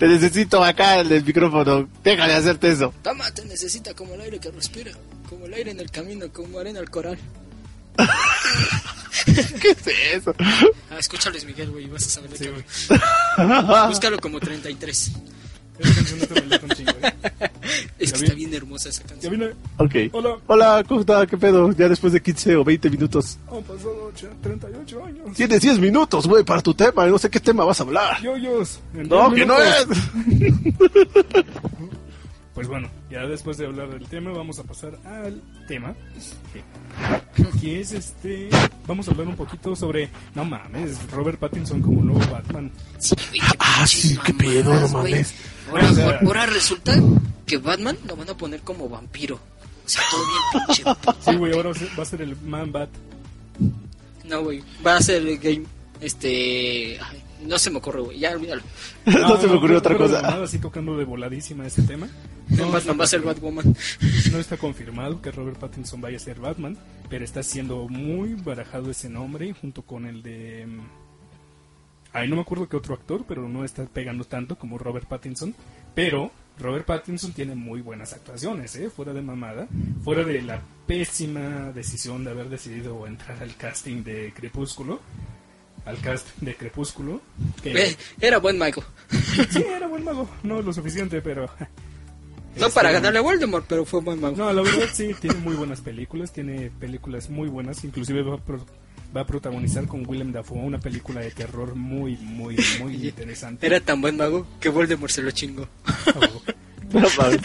[0.00, 1.86] Te necesito acá en el micrófono.
[2.02, 2.94] Deja de hacerte eso.
[3.02, 4.92] Toma, te necesita como el aire que respira,
[5.28, 7.18] como el aire en el camino, como arena al coral.
[9.26, 10.34] ¿Qué es eso?
[10.38, 12.64] Ah, escucha Luis Miguel, güey, vas a saber de Sí, qué güey.
[13.88, 15.12] Búscalo como 33.
[15.80, 17.50] Esa canción no te chingo, ¿eh?
[17.98, 19.32] Es Ya que está bien hermosa esa Ya canción.
[19.32, 19.50] vine.
[19.78, 19.94] Ok.
[20.12, 20.36] Hola.
[20.46, 21.26] Hola, ¿cómo está?
[21.26, 21.70] ¿Qué pedo?
[21.72, 23.38] Ya después de 15 o 20 minutos.
[23.50, 25.36] Han pasado ocho- 38 años.
[25.36, 27.06] Tienes 10 minutos, güey, para tu tema.
[27.06, 28.20] No sé qué tema vas a hablar.
[28.22, 28.80] Yoyos.
[28.92, 29.86] No, 10 que no es.
[32.54, 35.94] Pues bueno, ya después de hablar del tema, vamos a pasar al tema.
[37.60, 38.48] Que, es este.
[38.86, 40.08] Vamos a hablar un poquito sobre.
[40.34, 42.70] No mames, Robert Pattinson como nuevo Batman.
[42.98, 45.34] Sí, güey, Ah, sí, qué pedo, no mames.
[45.68, 46.94] Ahora, O sea- ahora resulta
[47.46, 49.36] que Batman lo van a poner como vampiro.
[49.36, 50.84] O sea, todo bien pinche.
[51.30, 52.90] Sí, güey, ahora va a ser el Man Bat.
[54.24, 54.62] No, güey.
[54.86, 55.64] Va a ser el game.
[56.00, 56.98] Este.
[57.00, 58.18] ay, no se me ocurre, güey.
[58.18, 58.62] Ya olvídalo.
[59.06, 60.22] No se me ocurrió otra cosa.
[60.22, 62.08] Nada, así tocando de voladísima ese tema.
[62.48, 63.76] No, Batman va a ser Batwoman.
[64.32, 66.76] No está confirmado que Robert Pattinson vaya a ser Batman,
[67.08, 70.66] pero está siendo muy barajado ese nombre junto con el de...
[70.66, 70.80] mm,
[72.12, 75.54] Ay, no me acuerdo qué otro actor, pero no está pegando tanto como Robert Pattinson.
[75.94, 78.90] Pero Robert Pattinson tiene muy buenas actuaciones, ¿eh?
[78.90, 79.68] Fuera de mamada.
[80.02, 85.00] Fuera de la pésima decisión de haber decidido entrar al casting de Crepúsculo.
[85.86, 87.20] Al cast de Crepúsculo.
[87.62, 88.82] Que Eh, Era buen mago.
[89.50, 90.28] sí, era buen mago.
[90.42, 91.48] No lo suficiente, pero...
[92.56, 94.36] No Este, para ganarle a Voldemort, pero fue buen mago.
[94.36, 98.38] no, la verdad sí, tiene muy buenas películas, tiene películas muy buenas, inclusive va a,
[98.38, 98.66] pro-
[99.16, 103.64] va a protagonizar con Willem Dafoe una película de terror muy, muy, muy interesante.
[103.64, 105.68] Era tan buen mago que Voldemort se lo chingó.
[106.92, 107.40] Mames.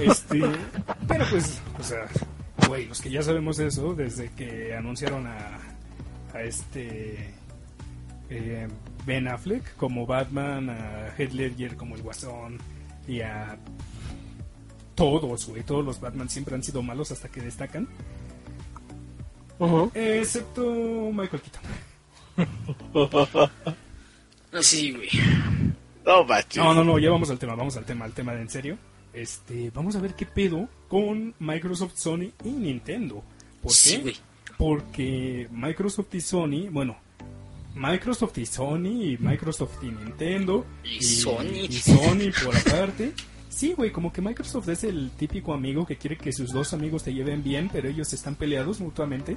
[0.00, 0.42] Este,
[1.08, 2.06] pero pues, o sea,
[2.68, 5.58] güey, los que ya sabemos eso, desde que anunciaron a,
[6.34, 7.32] a este
[8.32, 8.68] eh,
[9.04, 12.58] Ben Affleck como Batman, a Heath Ledger como el Guasón
[13.06, 13.58] y a
[14.94, 17.88] todos, güey, todos los Batman siempre han sido malos hasta que destacan.
[19.94, 21.62] Excepto Michael Keaton.
[24.52, 25.08] No, sí, güey.
[26.04, 26.26] No.
[26.56, 28.76] No, no, no, ya vamos al tema, vamos al tema, al tema de en serio.
[29.14, 33.22] Este, vamos a ver qué pedo con Microsoft, Sony y Nintendo.
[33.62, 33.78] ¿Por qué?
[33.78, 34.16] Sí, güey.
[34.58, 36.96] Porque Microsoft y Sony, bueno,
[37.74, 40.66] Microsoft y Sony, y Microsoft y Nintendo.
[40.84, 41.66] Y Sony.
[41.68, 43.12] Y Sony por aparte.
[43.48, 47.02] Sí, güey, como que Microsoft es el típico amigo que quiere que sus dos amigos
[47.04, 49.36] te lleven bien, pero ellos están peleados mutuamente.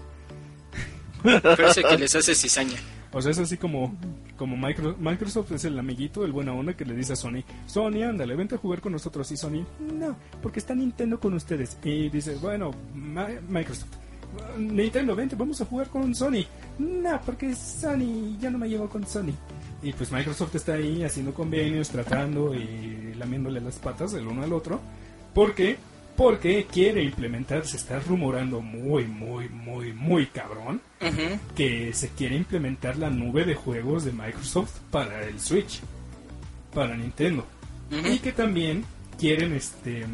[1.24, 2.78] Parece que les hace cizaña.
[3.12, 3.96] O sea, es así como,
[4.38, 8.04] como Micro- Microsoft es el amiguito, el buena onda que le dice a Sony, Sony,
[8.04, 9.32] ándale, vente a jugar con nosotros.
[9.32, 11.78] Y Sony, no, porque está Nintendo con ustedes.
[11.84, 13.88] Y dice, bueno, Ma- Microsoft,
[14.58, 16.46] Nintendo, vente, vamos a jugar con Sony.
[16.80, 19.34] No, porque Sony, ya no me llevo con Sony.
[19.82, 24.54] Y pues Microsoft está ahí haciendo convenios, tratando y lamiéndole las patas el uno al
[24.54, 24.80] otro.
[25.34, 25.78] ¿Por qué?
[26.16, 30.82] Porque quiere implementar, se está rumorando muy, muy, muy, muy cabrón
[31.56, 35.82] que se quiere implementar la nube de juegos de Microsoft para el Switch,
[36.74, 37.46] para Nintendo.
[37.92, 38.86] Y que también
[39.20, 40.06] quieren este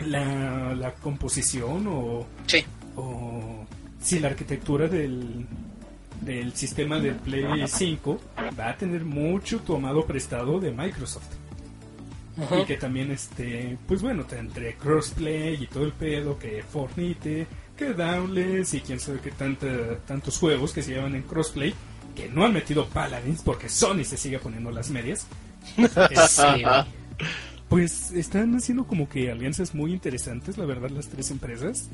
[0.00, 2.64] la, la composición o, Sí.
[2.96, 3.64] O
[4.00, 5.46] si la arquitectura del,
[6.20, 8.20] del sistema del Play 5
[8.58, 11.28] va a tener mucho tomado prestado de Microsoft.
[12.36, 17.92] Y que también, este, pues bueno, entre crossplay y todo el pedo, que Fortnite, que
[17.92, 21.72] Downless y quién sabe qué tanta, tantos juegos que se llevan en crossplay,
[22.16, 25.26] que no han metido Paladins porque Sony se sigue poniendo las medias.
[25.76, 26.66] Este,
[27.68, 31.88] pues están haciendo como que alianzas muy interesantes, la verdad, las tres empresas.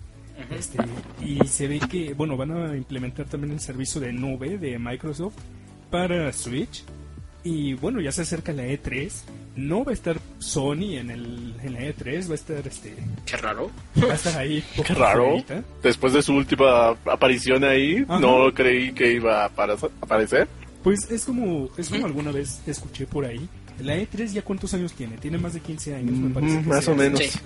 [0.51, 0.79] Este,
[1.25, 5.35] y se ve que, bueno, van a implementar también el servicio de nube de Microsoft
[5.91, 6.85] para Switch.
[7.43, 9.11] Y bueno, ya se acerca la E3.
[9.57, 12.95] No va a estar Sony en, el, en la E3, va a estar este
[13.27, 13.71] Qué raro.
[14.03, 14.63] va a estar ahí.
[14.87, 15.25] Qué raro.
[15.27, 15.63] afuerita.
[15.83, 18.21] Después de su última aparición ahí, Ajá.
[18.21, 20.49] no creí que iba a apare- aparecer.
[20.85, 23.49] Pues es como, es como alguna vez escuché por ahí.
[23.83, 25.17] La E3 ya cuántos años tiene?
[25.17, 26.59] Tiene más de 15 años, me parece.
[26.59, 27.21] Mm, que más sí o menos.
[27.21, 27.39] Sí.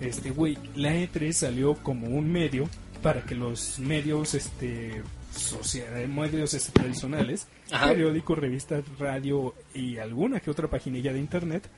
[0.00, 2.68] Este, güey, la E3 salió como un medio
[3.02, 5.02] para que los medios, este,
[5.34, 7.88] socia- medios este, tradicionales, Ajá.
[7.88, 11.68] periódicos, revistas, radio y alguna que otra paginilla de internet,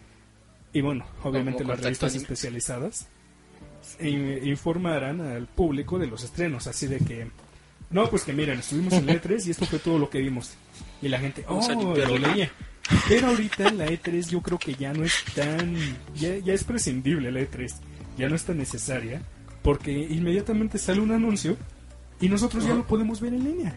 [0.73, 2.23] y bueno, obviamente las revistas Anime.
[2.23, 3.09] especializadas,
[4.01, 7.27] in- informaran al público de los estrenos, así de que,
[7.91, 10.53] no, pues que miren, estuvimos en la E3 y esto fue todo lo que vimos.
[11.03, 12.19] Y la gente, oh, limpiarlo".
[12.19, 12.51] lo leía.
[13.09, 15.75] Pero ahorita en la E3 yo creo que ya no es tan,
[16.15, 17.73] ya, ya es prescindible la E3,
[18.19, 19.23] ya no es tan necesaria,
[19.63, 21.57] porque inmediatamente sale un anuncio
[22.21, 23.75] y nosotros ya lo podemos ver en línea.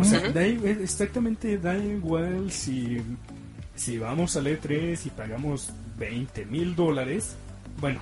[0.00, 2.98] O sea, da i- exactamente da igual si,
[3.76, 7.36] si vamos a la E3 y pagamos 20 mil dólares,
[7.80, 8.00] bueno,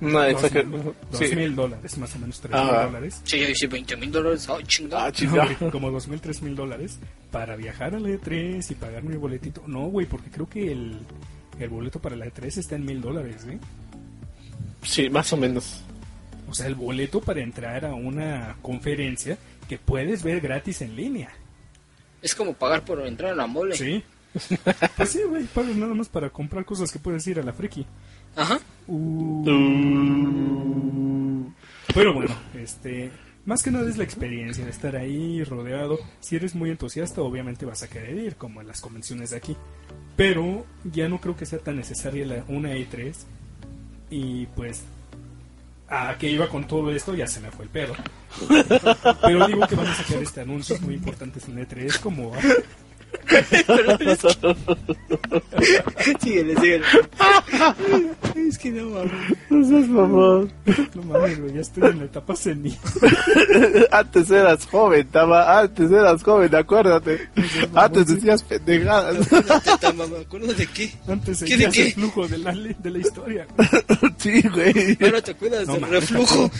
[0.00, 0.94] No, dos exacto.
[1.12, 2.86] dos mil dólares, más o menos 3 mil Ajá.
[2.86, 3.20] dólares.
[3.22, 4.48] Sí, yo hice 20 mil dólares.
[4.48, 5.04] Oh, chingada.
[5.04, 5.56] Ah, No, chingada.
[5.60, 6.98] güey, como dos mil, tres mil dólares
[7.30, 9.62] para viajar a la E3 y pagar mi boletito.
[9.68, 10.98] No, güey, porque creo que el,
[11.60, 13.60] el boleto para la E3 está en mil dólares, ¿eh?
[14.82, 15.80] Sí, más o menos.
[16.48, 21.30] O sea, el boleto para entrar a una conferencia que puedes ver gratis en línea.
[22.20, 23.76] Es como pagar por entrar a la mole.
[23.76, 24.02] Sí.
[24.96, 27.84] Pues sí, güey, pagas nada más para comprar cosas que puedes ir a la friki.
[28.34, 28.58] Ajá.
[28.86, 29.44] Uh,
[31.44, 31.52] Uh,
[31.94, 33.10] Pero bueno, este,
[33.44, 35.98] más que nada es la experiencia de estar ahí rodeado.
[36.20, 39.56] Si eres muy entusiasta, obviamente vas a querer ir, como en las convenciones de aquí.
[40.16, 43.14] Pero ya no creo que sea tan necesaria la, una E3.
[44.12, 44.82] Y pues,
[45.88, 47.94] a que iba con todo esto, ya se me fue el pedo.
[49.22, 52.30] Pero digo que van a sacar este anuncios muy importantes en E3, como
[56.20, 56.84] síguele, síguele.
[58.48, 59.12] es que no mames.
[59.50, 60.52] no seas mamón.
[60.94, 62.76] No mames, güey, ya estoy en la etapa senil.
[63.90, 65.58] Antes eras joven, Tama.
[65.60, 67.28] Antes eras joven, acuérdate.
[67.74, 69.28] Antes decías pendejadas.
[69.28, 70.92] Teta, mamá, ¿acuerdas de qué?
[71.08, 71.86] Antes ¿Qué de qué?
[71.88, 73.46] el flujo de la, de la historia.
[74.18, 74.98] sí, güey.
[75.02, 76.00] Ahora te acuerdas No del mames.
[76.10, 76.50] reflujo.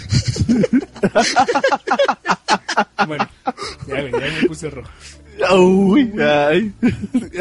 [3.07, 3.29] Bueno,
[3.87, 4.88] ya, güey, ya me puse rojo.
[5.55, 6.73] Uy, ay.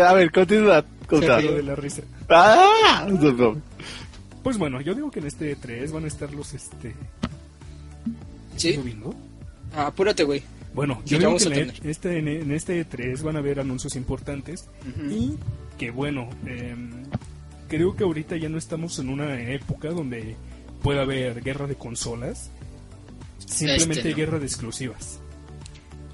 [0.04, 0.82] A ver, continúa.
[1.01, 1.27] Se Conta.
[1.38, 2.04] cayó de la risa.
[2.30, 3.62] Ah, no, no.
[4.43, 6.95] Pues bueno, yo digo que en este 3 van a estar los este
[8.56, 8.73] Sí.
[8.75, 9.13] subiendo.
[9.75, 10.41] Ah, apúrate, güey.
[10.73, 13.95] Bueno, yo ya digo que a en, este, en, este 3 van a haber anuncios
[13.97, 14.69] importantes
[15.10, 15.34] y
[15.77, 17.04] que bueno, em,
[17.67, 20.36] creo que ahorita ya no estamos en una época donde
[20.82, 22.49] pueda haber guerra de consolas,
[23.39, 24.15] simplemente Este no.
[24.15, 25.19] guerra de exclusivas.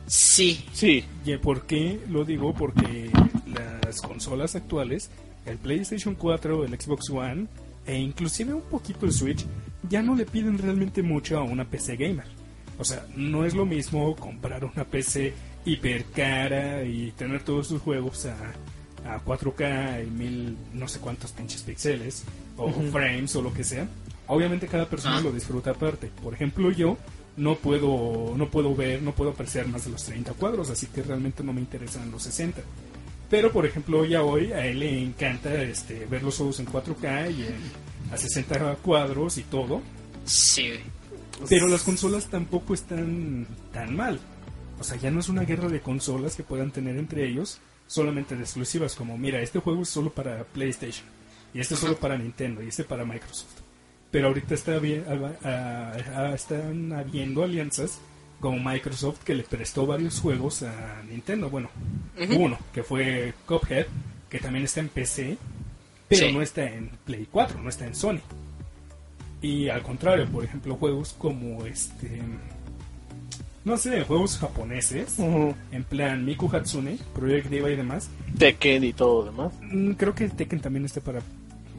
[0.07, 0.63] Sí.
[0.73, 2.53] Sí, ¿Y por qué lo digo?
[2.53, 3.11] Porque
[3.83, 5.09] las consolas actuales,
[5.45, 7.47] el PlayStation 4, el Xbox One
[7.85, 9.45] e inclusive un poquito el Switch,
[9.89, 12.25] ya no le piden realmente mucho a una PC gamer.
[12.79, 15.33] O sea, no es lo mismo comprar una PC
[15.65, 21.31] hiper cara y tener todos sus juegos a, a 4K y mil no sé cuántos
[21.31, 22.23] pinches píxeles
[22.57, 23.87] o frames o lo que sea.
[24.27, 25.21] Obviamente cada persona Ah.
[25.21, 26.11] lo disfruta aparte.
[26.23, 26.97] Por ejemplo, yo
[27.37, 31.03] no puedo, no puedo ver, no puedo apreciar más de los 30 cuadros, así que
[31.03, 32.61] realmente no me interesan los 60.
[33.29, 37.31] Pero, por ejemplo, ya hoy a él le encanta este, ver los juegos en 4K
[37.31, 39.81] y en, a 60 cuadros y todo.
[40.25, 40.71] Sí.
[41.47, 44.19] Pero las consolas tampoco están tan mal.
[44.79, 48.35] O sea, ya no es una guerra de consolas que puedan tener entre ellos, solamente
[48.35, 51.05] de exclusivas, como mira, este juego es solo para PlayStation,
[51.53, 53.56] y este es solo para Nintendo, y este para Microsoft.
[54.11, 55.03] Pero ahorita está bien,
[56.33, 57.99] están habiendo alianzas
[58.39, 61.49] como Microsoft que le prestó varios juegos a Nintendo.
[61.49, 61.69] Bueno,
[62.37, 63.87] uno que fue Cuphead,
[64.29, 65.37] que también está en PC,
[66.07, 68.19] pero no está en Play 4, no está en Sony.
[69.41, 72.21] Y al contrario, por ejemplo, juegos como este.
[73.65, 78.09] No sé, juegos japoneses, en plan Miku Hatsune, Project Diva y demás.
[78.37, 79.51] Tekken y todo demás.
[79.61, 81.19] Mm, creo que Tekken también está para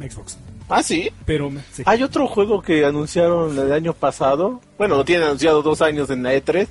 [0.00, 0.38] Xbox.
[0.68, 1.10] Ah, sí.
[1.24, 1.50] Pero
[1.86, 4.60] hay otro juego que anunciaron el año pasado.
[4.76, 6.66] Bueno, lo tienen anunciado dos años en la E3.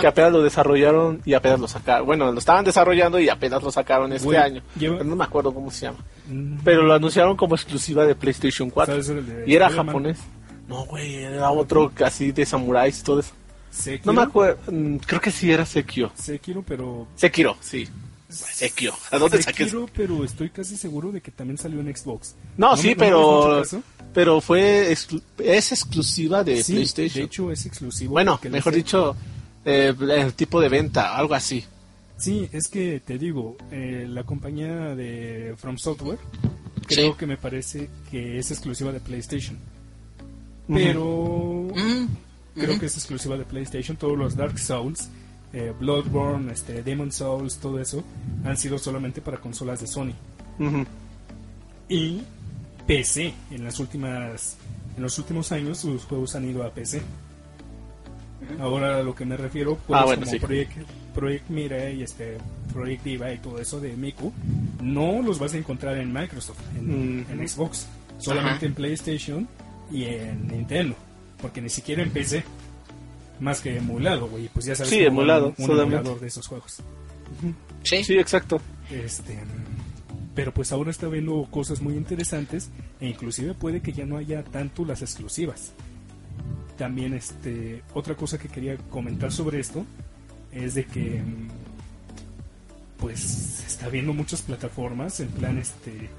[0.00, 2.06] Que apenas lo desarrollaron y apenas lo sacaron.
[2.06, 4.62] Bueno, lo estaban desarrollando y apenas lo sacaron este año.
[4.80, 5.98] no me acuerdo cómo se llama.
[6.28, 6.58] Mm.
[6.64, 8.98] Pero lo anunciaron como exclusiva de PlayStation 4.
[9.46, 10.18] y era japonés.
[10.66, 13.32] No, güey, era otro casi de samuráis y todo eso.
[14.04, 14.58] No me acuerdo.
[14.72, 16.10] Mm, creo que sí era Sekiro.
[16.14, 17.06] Sekiro, pero.
[17.14, 17.88] Sekiro, sí.
[18.28, 18.94] Sekiro.
[19.10, 22.34] ¿A dónde Sekiro, pero estoy casi seguro de que también salió en Xbox.
[22.56, 23.62] No, sí, pero.
[24.12, 24.92] Pero fue.
[24.92, 27.20] es exclusiva de PlayStation.
[27.20, 28.12] De hecho, es exclusivo.
[28.12, 29.16] Bueno, mejor dicho,
[29.64, 31.64] eh, el tipo de venta, algo así.
[32.16, 36.18] Sí, es que te digo, eh, la compañía de From Software,
[36.86, 39.58] creo que me parece que es exclusiva de PlayStation.
[40.66, 41.68] Pero
[42.54, 43.96] creo que es exclusiva de PlayStation.
[43.96, 45.10] Todos los Dark Souls,
[45.56, 48.04] eh, Bloodborne, este, Demon Souls, todo eso,
[48.44, 50.12] han sido solamente para consolas de Sony.
[51.88, 52.20] Y
[52.86, 54.58] PC, en las últimas,
[54.98, 57.00] en los últimos años, sus juegos han ido a PC.
[58.60, 60.72] Ahora a lo que me refiero, pues, ah, como Project,
[61.14, 62.36] Project Mira y este
[62.74, 64.34] Project Diva y todo eso de Miku,
[64.82, 67.86] no los vas a encontrar en Microsoft, en, Xbox,
[68.18, 69.48] solamente en PlayStation
[69.90, 70.94] y en Nintendo,
[71.40, 72.44] porque ni siquiera en PC,
[73.40, 76.82] más que emulado, güey, pues ya sabes, sí, emulado, un, emulador de esos juegos.
[77.82, 78.60] Sí, sí, exacto.
[78.90, 79.38] Este,
[80.34, 82.70] pero pues ahora está viendo cosas muy interesantes
[83.00, 85.72] e inclusive puede que ya no haya tanto las exclusivas.
[86.76, 89.84] También este otra cosa que quería comentar sobre esto
[90.52, 91.22] es de que
[92.98, 96.10] pues está viendo muchas plataformas en plan este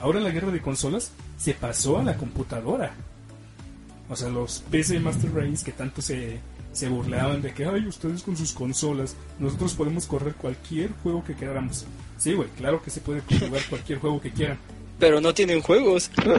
[0.00, 2.94] ahora la guerra de consolas se pasó a la computadora.
[4.08, 6.38] O sea, los PC Master Race que tanto se,
[6.76, 11.34] se burlaban de que, ay, ustedes con sus consolas, nosotros podemos correr cualquier juego que
[11.34, 11.86] queramos.
[12.18, 14.58] Sí, güey, claro que se puede jugar cualquier juego que quieran.
[14.98, 16.10] Pero no tienen juegos.
[16.24, 16.34] pero,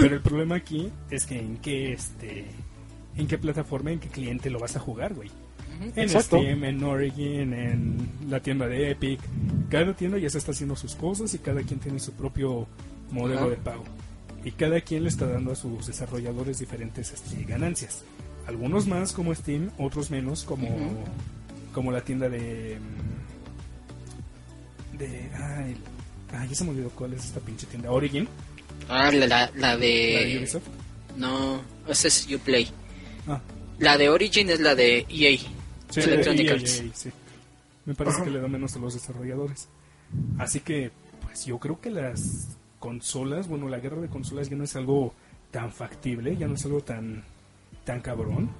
[0.00, 2.44] pero el problema aquí es que en qué, este,
[3.16, 5.30] en qué plataforma, en qué cliente lo vas a jugar, güey.
[5.94, 9.20] En Steam, en Origin, en la tienda de Epic.
[9.70, 12.66] Cada tienda ya se está haciendo sus cosas y cada quien tiene su propio
[13.10, 13.84] modelo de pago
[14.44, 18.04] y cada quien le está dando a sus desarrolladores diferentes este, ganancias.
[18.46, 20.68] Algunos más como Steam, otros menos como,
[21.72, 22.78] como la tienda de...
[24.92, 25.76] Mm, de ay,
[26.48, 27.90] ya se me olvidó cuál es esta pinche tienda.
[27.90, 28.28] Origin.
[28.88, 30.36] Ah, la, la, de...
[30.38, 30.68] Ubisoft?
[31.16, 32.68] No, esa es Uplay.
[33.26, 33.40] Ah.
[33.78, 35.38] La de Origin es la de EA.
[35.90, 37.10] Sí, Electronic e sí.
[37.84, 39.68] Me parece que le da menos a los desarrolladores.
[40.38, 40.90] Así que,
[41.22, 45.14] pues yo creo que las consolas, bueno, la guerra de consolas ya no es algo
[45.50, 47.24] tan factible, ya no es algo tan,
[47.84, 48.50] tan cabrón.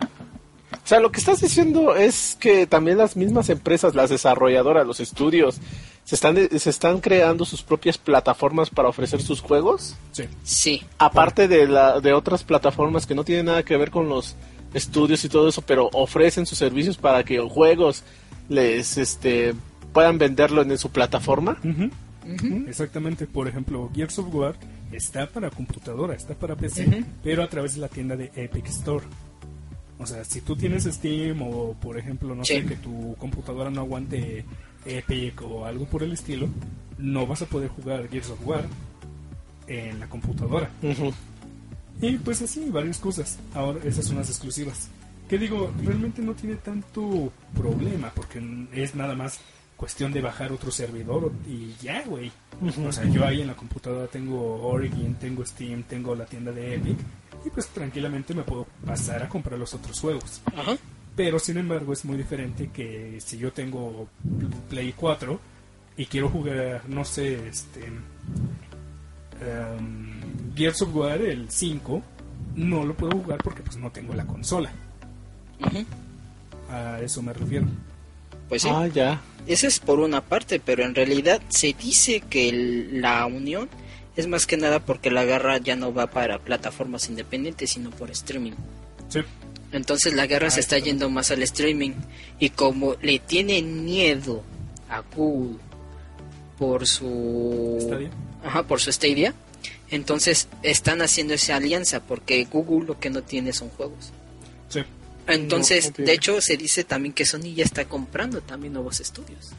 [0.73, 5.01] O sea, lo que estás diciendo es que también las mismas empresas, las desarrolladoras, los
[5.01, 5.59] estudios,
[6.05, 9.97] se están, se están creando sus propias plataformas para ofrecer sus juegos.
[10.13, 10.25] Sí.
[10.45, 10.83] Sí.
[10.99, 14.37] Aparte de, la, de otras plataformas que no tienen nada que ver con los
[14.75, 18.05] estudios y todo eso, pero ofrecen sus servicios para que juegos
[18.49, 19.55] les este
[19.93, 21.59] puedan venderlo en su plataforma.
[22.69, 24.57] Exactamente, por ejemplo, Gears of War
[24.93, 29.05] está para computadora, está para PC, pero a través de la tienda de Epic Store.
[29.99, 33.81] O sea, si tú tienes Steam o, por ejemplo, no sé, que tu computadora no
[33.81, 34.45] aguante
[34.85, 36.49] Epic o algo por el estilo,
[36.99, 38.64] no vas a poder jugar Gears of War
[39.66, 40.70] en la computadora.
[42.01, 43.39] Y pues así, varias cosas.
[43.55, 44.89] Ahora, esas son las exclusivas.
[45.29, 48.41] Que digo, realmente no tiene tanto problema, porque
[48.72, 49.41] es nada más
[49.77, 52.33] cuestión de bajar otro servidor y ya, güey.
[52.87, 56.77] O sea, yo ahí en la computadora tengo Origin, tengo Steam, tengo la tienda de
[56.77, 56.99] Epic
[57.45, 60.41] y pues tranquilamente me puedo pasar a comprar los otros juegos.
[61.14, 64.09] Pero sin embargo es muy diferente que si yo tengo
[64.68, 65.41] Play 4
[65.99, 67.91] y quiero jugar, no sé, este...
[69.39, 72.03] Um, Gears of War, el 5,
[72.57, 74.72] no lo puedo jugar porque pues no tengo la consola.
[76.70, 77.66] A eso me refiero.
[78.49, 78.68] Pues sí.
[78.70, 79.20] Ah, ya.
[79.47, 83.68] Eso es por una parte, pero en realidad se dice que el- la unión
[84.16, 88.11] es más que nada porque la guerra ya no va para plataformas independientes, sino por
[88.11, 88.53] streaming.
[89.09, 89.20] Sí.
[89.72, 91.92] Entonces la guerra Ah, se está yendo más al streaming.
[92.38, 94.42] Y como le tienen miedo
[94.88, 95.59] a Google
[96.59, 97.76] por su...
[97.80, 98.11] Stadia.
[98.44, 99.34] Ajá, por su Stadia,
[99.90, 104.12] entonces están haciendo esa alianza porque Google lo que no tiene son juegos.
[104.68, 104.80] Sí.
[105.27, 109.51] Entonces, de hecho, se dice también que Sony ya está comprando también nuevos estudios.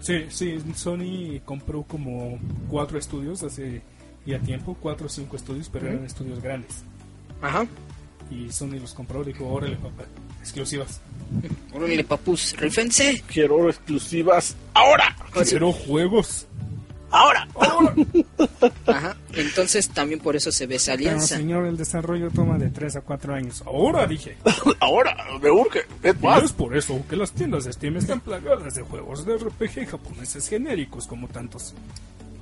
[0.00, 3.82] Sí, sí, Sony compró como cuatro estudios hace
[4.26, 6.82] ya tiempo, cuatro o cinco estudios, pero eran estudios grandes.
[7.40, 7.66] Ajá.
[8.30, 10.04] Y Sony los compró, dijo, órale papá,
[10.40, 11.00] exclusivas.
[11.72, 13.22] Órale, papus, rifense.
[13.26, 15.16] Quiero exclusivas ahora.
[15.32, 16.46] Quiero juegos.
[17.14, 17.46] Ahora.
[18.86, 19.16] Ajá.
[19.34, 21.36] Entonces, también por eso se ve esa Pero alianza.
[21.36, 23.62] señor, el desarrollo toma de 3 a 4 años.
[23.64, 24.36] Ahora dije.
[24.80, 25.16] ahora.
[25.40, 25.82] Me urge.
[26.02, 26.42] Es más.
[26.42, 30.48] es por eso que las tiendas de Steam están plagadas de juegos de RPG japoneses
[30.48, 31.72] genéricos como tantos.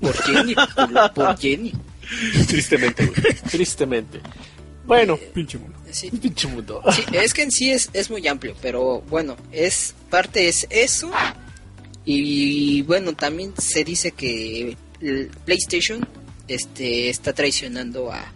[0.01, 1.73] Por Jenny, culo, por Jenny.
[2.49, 3.35] Tristemente, güey.
[3.51, 4.21] Tristemente.
[4.87, 5.19] Bueno.
[5.35, 5.79] Pinche mundo.
[5.91, 6.11] Sí.
[6.11, 6.83] Pinche mundo.
[6.91, 11.11] Sí, es que en sí es, es muy amplio, pero bueno, es parte es eso.
[12.05, 16.07] Y bueno, también se dice que el PlayStation
[16.49, 18.33] este está traicionando a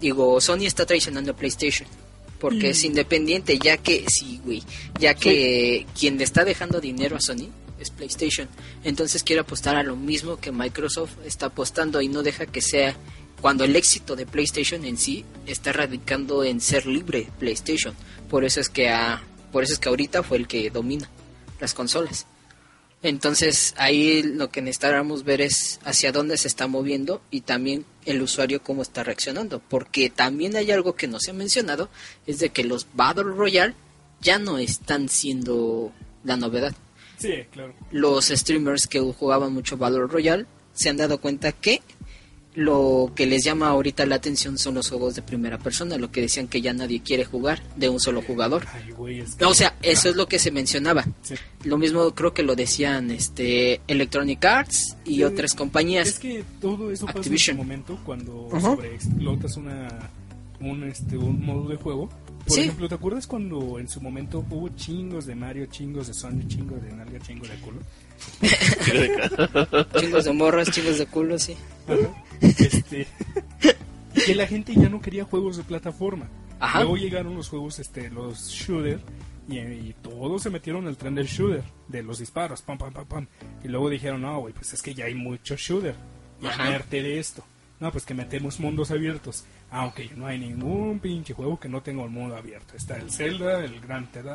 [0.00, 1.88] digo, Sony está traicionando a PlayStation
[2.40, 4.64] porque es independiente, ya que sí, güey,
[4.98, 7.48] ya que quien le está dejando dinero a Sony
[7.78, 8.48] es PlayStation.
[8.82, 12.96] Entonces quiere apostar a lo mismo que Microsoft está apostando y no deja que sea
[13.40, 17.94] cuando el éxito de PlayStation en sí está radicando en ser libre PlayStation.
[18.28, 19.22] Por eso es que a,
[19.52, 21.08] por eso es que ahorita fue el que domina
[21.62, 22.26] las consolas.
[23.02, 28.22] Entonces ahí lo que necesitamos ver es hacia dónde se está moviendo y también el
[28.22, 29.60] usuario cómo está reaccionando.
[29.60, 31.88] Porque también hay algo que no se ha mencionado,
[32.26, 33.74] es de que los Battle Royale
[34.20, 35.92] ya no están siendo
[36.22, 36.74] la novedad.
[37.18, 37.74] Sí, claro.
[37.90, 41.82] Los streamers que jugaban mucho Battle Royale se han dado cuenta que
[42.54, 46.20] lo que les llama ahorita la atención son los juegos de primera persona, lo que
[46.20, 48.66] decían que ya nadie quiere jugar de un solo jugador.
[48.74, 51.06] Ay, güey, es que- O sea, eso es lo que se mencionaba.
[51.22, 51.34] Sí.
[51.64, 55.24] Lo mismo creo que lo decían este Electronic Arts y Sí.
[55.24, 56.08] otras compañías.
[56.08, 57.56] Es que todo eso pasa Activision.
[57.56, 60.10] en su momento cuando sobreexplotas una,
[60.60, 62.10] un, este, un modo de juego.
[62.52, 62.60] Por Sí.
[62.64, 66.82] ejemplo, ¿te acuerdas cuando en su momento hubo chingos de Mario, chingos de Sonic, chingos
[66.82, 67.80] de nalga, chingos de culo?
[70.00, 71.56] Chingos de morras, chingos de culo, sí.
[72.40, 73.06] Este,
[74.26, 76.28] que la gente ya no quería juegos de plataforma.
[76.60, 76.80] Ajá.
[76.80, 79.00] Luego llegaron los juegos, este, los shooter,
[79.48, 83.06] y, y todos se metieron al tren del shooter, de los disparos, pam, pam, pam,
[83.06, 83.26] pam.
[83.64, 85.94] Y luego dijeron, no, güey, pues es que ya hay mucho shooter,
[86.40, 86.64] ya Ajá.
[86.70, 87.42] merte de esto.
[87.80, 89.44] No, pues que metemos mundos abiertos.
[89.72, 92.76] Aunque no hay ningún pinche juego que no tenga un mundo abierto.
[92.76, 94.26] Está el Zelda, el Grand Theft,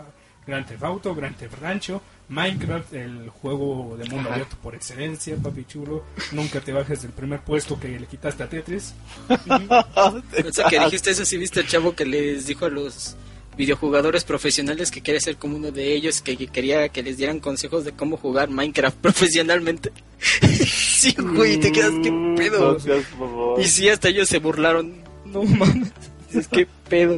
[0.47, 4.33] Grand Theft Auto, Grand Theft Rancho, Minecraft, el juego de mundo Ajá.
[4.33, 6.03] abierto por excelencia, papi chulo.
[6.31, 8.95] Nunca te bajes del primer puesto que le quitaste a Tetris.
[9.29, 13.15] O sea, que dijiste eso, si viste el chavo que les dijo a los
[13.57, 17.39] videojugadores profesionales que quiere ser como uno de ellos, que, que quería que les dieran
[17.39, 19.91] consejos de cómo jugar Minecraft profesionalmente.
[20.41, 22.77] sí, güey, te quedas, qué pedo.
[23.19, 23.59] No.
[23.59, 25.06] Y sí, hasta ellos se burlaron.
[25.31, 25.91] No mames,
[26.33, 27.15] es que pedo.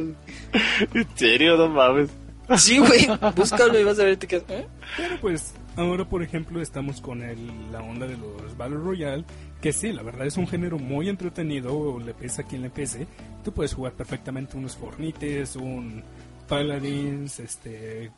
[0.94, 2.10] En serio, no mames.
[2.58, 3.06] Sí, güey,
[3.36, 4.66] búscalo y vas a ver, te quedas, ¿eh?
[4.96, 9.24] Pero pues ahora por ejemplo estamos con el, la onda de los Battle Royale,
[9.60, 13.06] que sí, la verdad es un género muy entretenido, le pesa a quien le pese.
[13.44, 16.02] Tú puedes jugar perfectamente unos Fornites, un
[16.48, 18.10] Paladins, este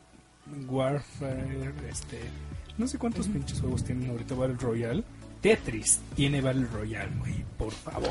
[0.67, 2.19] Warfare, este
[2.77, 5.03] no sé cuántos pinches juegos tienen ahorita Battle Royale.
[5.41, 8.09] Tetris tiene Battle Royale, güey, por favor.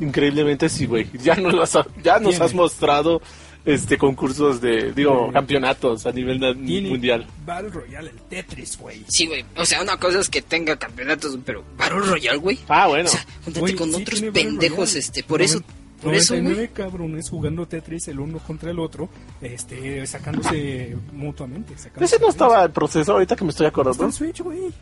[0.00, 1.06] Increíblemente sí, güey.
[1.22, 2.44] Ya nos, las ha- ya nos Tiene.
[2.44, 3.20] has mostrado
[3.64, 5.32] este concursos de, digo, Sí.
[5.34, 7.26] campeonatos a nivel mundial.
[7.44, 9.04] Battle Royale, el Tetris, güey.
[9.06, 12.58] Sí, güey, o sea, una cosa es que tenga campeonatos, pero Battle Royale, güey.
[12.68, 13.08] Ah, bueno.
[13.08, 15.60] O sea, júntate con sí otros pendejos, este, por eso,
[16.02, 16.42] por eso, güey.
[16.44, 19.10] 99 cabrones jugando Tetris el uno contra el otro,
[19.42, 21.76] este, sacándose mutuamente.
[21.76, 24.04] sacándose Ese no estaba en proceso, ahorita que me estoy Está acordando.
[24.06, 24.72] en Switch, güey.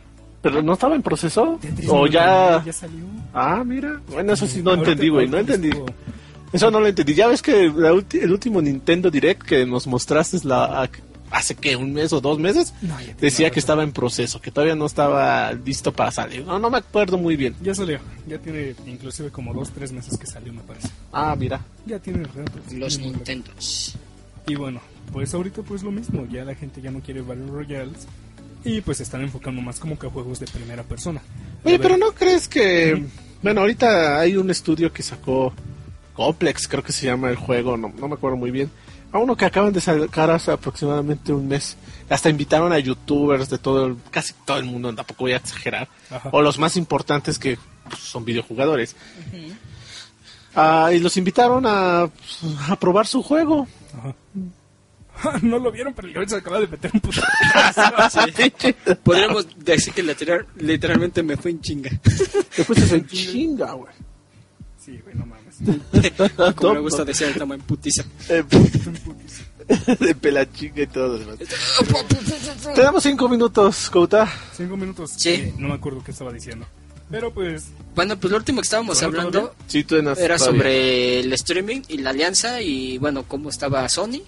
[0.41, 1.43] Pero no estaba en proceso.
[1.43, 2.63] O 99 ya.
[2.65, 3.05] ya salió.
[3.33, 3.99] Ah, mira.
[4.09, 5.27] Bueno, eso sí no Ahorita- entendí, güey.
[5.27, 5.69] No entendí.
[6.53, 7.13] Eso no lo entendí.
[7.13, 10.89] Ya ves que la ulti- el último Nintendo Direct que nos mostraste la,
[11.29, 14.73] hace que un mes o dos meses No, decía que estaba en proceso, que todavía
[14.75, 16.43] no estaba listo para salir.
[16.45, 17.55] No, no me acuerdo muy bien.
[17.61, 17.99] Ya salió.
[18.27, 20.87] Ya tiene inclusive como dos, tres meses que salió, me parece.
[21.11, 21.59] Ah, mira.
[21.85, 22.51] Ya tiene rato.
[22.71, 23.51] Los Tiene rato.
[24.47, 24.79] Y bueno,
[25.13, 26.25] pues ahorita pues lo mismo.
[26.31, 28.07] Ya la gente ya no quiere Battle Royales.
[28.63, 31.21] Y pues están enfocando más como que a juegos de primera persona.
[31.63, 33.05] Oye, pero ¿no crees que...
[33.41, 35.53] Bueno, ahorita hay un estudio que sacó
[36.13, 38.69] Complex, creo que se llama el juego, no, no me acuerdo muy bien.
[39.13, 41.77] A uno que acaban de sacar hace aproximadamente un mes.
[42.09, 45.87] Hasta invitaron a youtubers de todo, el- casi todo el mundo, tampoco voy a exagerar.
[46.11, 46.29] Ajá.
[46.33, 47.57] O los más importantes que
[47.89, 48.95] pues, son videojugadores.
[50.55, 52.01] Ah, y los invitaron a,
[52.69, 53.67] a probar su juego.
[55.41, 57.21] no lo vieron, pero el Gabriel se acaba de meter un puto.
[59.03, 61.91] Podríamos decir que literal- literalmente me fue en chinga.
[62.55, 63.93] Después se chinga, güey.
[64.83, 66.55] Sí, güey, no mames.
[66.55, 68.03] Como me gusta decir el tamaño en putiza.
[68.29, 71.37] Eh, de pelachinga y todo lo demás.
[72.73, 74.27] Tenemos cinco minutos, Couta.
[74.57, 75.11] Cinco minutos.
[75.15, 75.29] Sí.
[75.29, 76.65] eh, no me acuerdo qué estaba diciendo.
[77.11, 79.55] Pero pues, Bueno, pues lo último que estábamos ¿Todo hablando?
[79.67, 79.85] Sí,
[80.17, 84.21] era sobre el streaming y la alianza y bueno, cómo estaba Sony.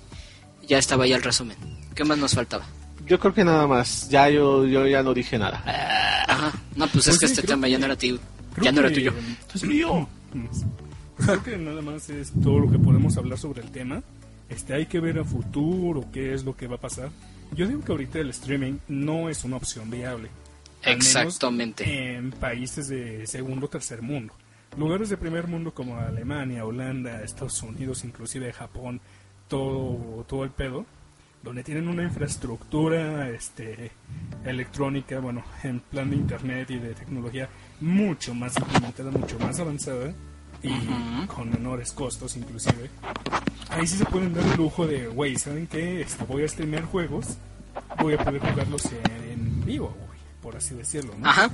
[0.71, 1.57] Ya estaba ya el resumen.
[1.93, 2.63] ¿Qué más nos faltaba?
[3.05, 4.07] Yo creo que nada más.
[4.09, 5.61] Ya yo, yo ya no dije nada.
[6.29, 6.53] Ajá.
[6.77, 8.19] No, pues, es Pues que sí, este tema ya no era tuyo.
[8.53, 9.13] creo Ya no era tuyo.
[9.53, 10.07] Es mío.
[10.31, 14.01] Pues creo que nada más es todo lo que podemos hablar sobre el tema.
[14.47, 17.09] Este, hay que ver a futuro qué es lo que va a pasar.
[17.53, 20.29] Yo digo que ahorita el streaming no es una opción viable.
[20.85, 22.15] Al menos Exactamente.
[22.15, 24.33] En países de segundo o tercer mundo.
[24.77, 29.01] Lugares de primer mundo como Alemania, Holanda, Estados Unidos, inclusive Japón,
[29.51, 30.85] todo, todo el pedo,
[31.43, 33.91] donde tienen una infraestructura este,
[34.45, 37.49] electrónica, bueno, en plan de internet y de tecnología
[37.81, 40.13] mucho más implementada, mucho más avanzada
[40.63, 42.89] y con menores costos inclusive.
[43.69, 45.99] Ahí sí se pueden dar el lujo de, güey, ¿saben qué?
[45.99, 47.37] Este, voy a streamear juegos,
[47.99, 51.27] voy a poder jugarlos en, en vivo, güey, por así decirlo, ¿no?
[51.27, 51.49] Ajá.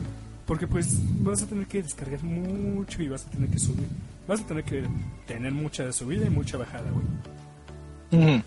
[0.46, 3.88] Porque pues vas a tener que descargar mucho y vas a tener que subir.
[4.28, 4.84] Vas a tener que
[5.26, 7.37] tener mucha subida y mucha bajada, güey.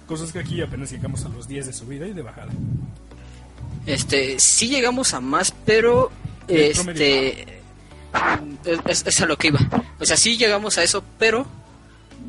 [0.07, 2.53] Cosas que aquí apenas llegamos a los 10 de subida y de bajada.
[3.87, 6.11] Este, sí llegamos a más, pero
[6.49, 7.43] este
[8.65, 9.61] es, es- es a lo que iba.
[9.99, 11.47] O sea, sí llegamos a eso, pero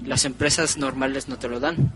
[0.05, 1.91] las empresas normales no te lo dan.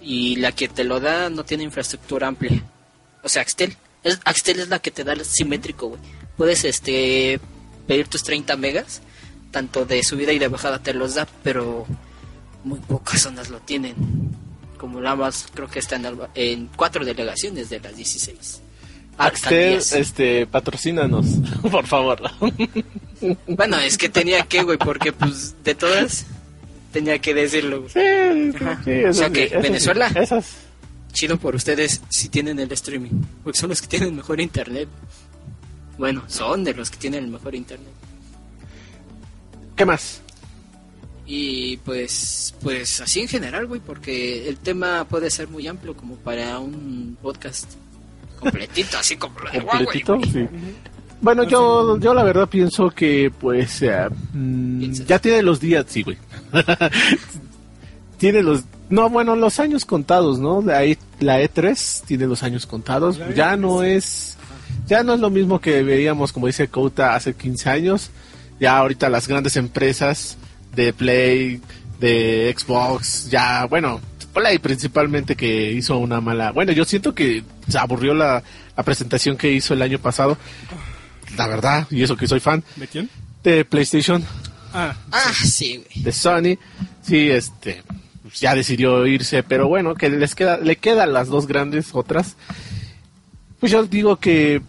[0.00, 2.62] Y la que te lo da no tiene infraestructura amplia.
[3.22, 3.76] O sea, Axtel.
[4.02, 6.00] Es, Axtel es la que te da el simétrico, güey.
[6.36, 7.40] Puedes este
[7.86, 9.00] pedir tus 30 megas,
[9.52, 11.86] tanto de subida y de bajada te los da, pero
[12.64, 13.94] muy pocas zonas lo tienen.
[14.82, 16.00] Como la más, creo que está
[16.34, 18.60] en, cuatro delegaciones de las 16.
[19.16, 19.92] Axel, Alcaldías.
[19.92, 21.24] este, patrocínanos,
[21.70, 22.20] por favor.
[23.46, 26.26] Bueno, es que tenía que, güey, porque pues de todas
[26.92, 27.84] tenía que decirlo.
[27.90, 28.00] Sí,
[28.84, 30.08] sí, O sea sí, que, sí, ¿Venezuela?
[30.08, 30.56] Esas.
[31.12, 34.88] Chido por ustedes si tienen el streaming, porque son los que tienen mejor internet.
[35.96, 37.92] Bueno, son de los que tienen el mejor internet.
[39.76, 40.21] ¿Qué más?
[41.26, 46.16] Y pues, pues así en general, güey, porque el tema puede ser muy amplio como
[46.16, 47.70] para un podcast
[48.40, 50.18] completito, así como lo de ¿Completito?
[50.32, 50.46] Sí.
[51.20, 56.02] Bueno, yo, yo la verdad pienso que, pues, eh, mm, ya tiene los días, sí,
[56.02, 56.18] güey.
[58.18, 60.62] tiene los, no, bueno, los años contados, ¿no?
[60.62, 63.18] La, E- la E3 tiene los años contados.
[63.18, 63.58] La Ya E3.
[63.60, 64.36] no es,
[64.88, 68.10] ya no es lo mismo que veíamos, como dice Couta, hace 15 años.
[68.60, 70.36] Ya ahorita las grandes empresas
[70.74, 71.60] de Play,
[72.00, 74.00] de Xbox, ya, bueno,
[74.32, 78.42] Play principalmente que hizo una mala, bueno, yo siento que se aburrió la,
[78.76, 80.36] la presentación que hizo el año pasado.
[81.36, 83.08] La verdad, y eso que soy fan ¿De quién?
[83.42, 84.22] de PlayStation,
[84.74, 86.04] Ah, Ah, sí, güey.
[86.04, 86.58] de Sony,
[87.02, 87.82] sí, este,
[88.22, 92.36] pues ya decidió irse, pero bueno, que les queda, le quedan las dos grandes otras.
[93.60, 94.60] Pues yo digo que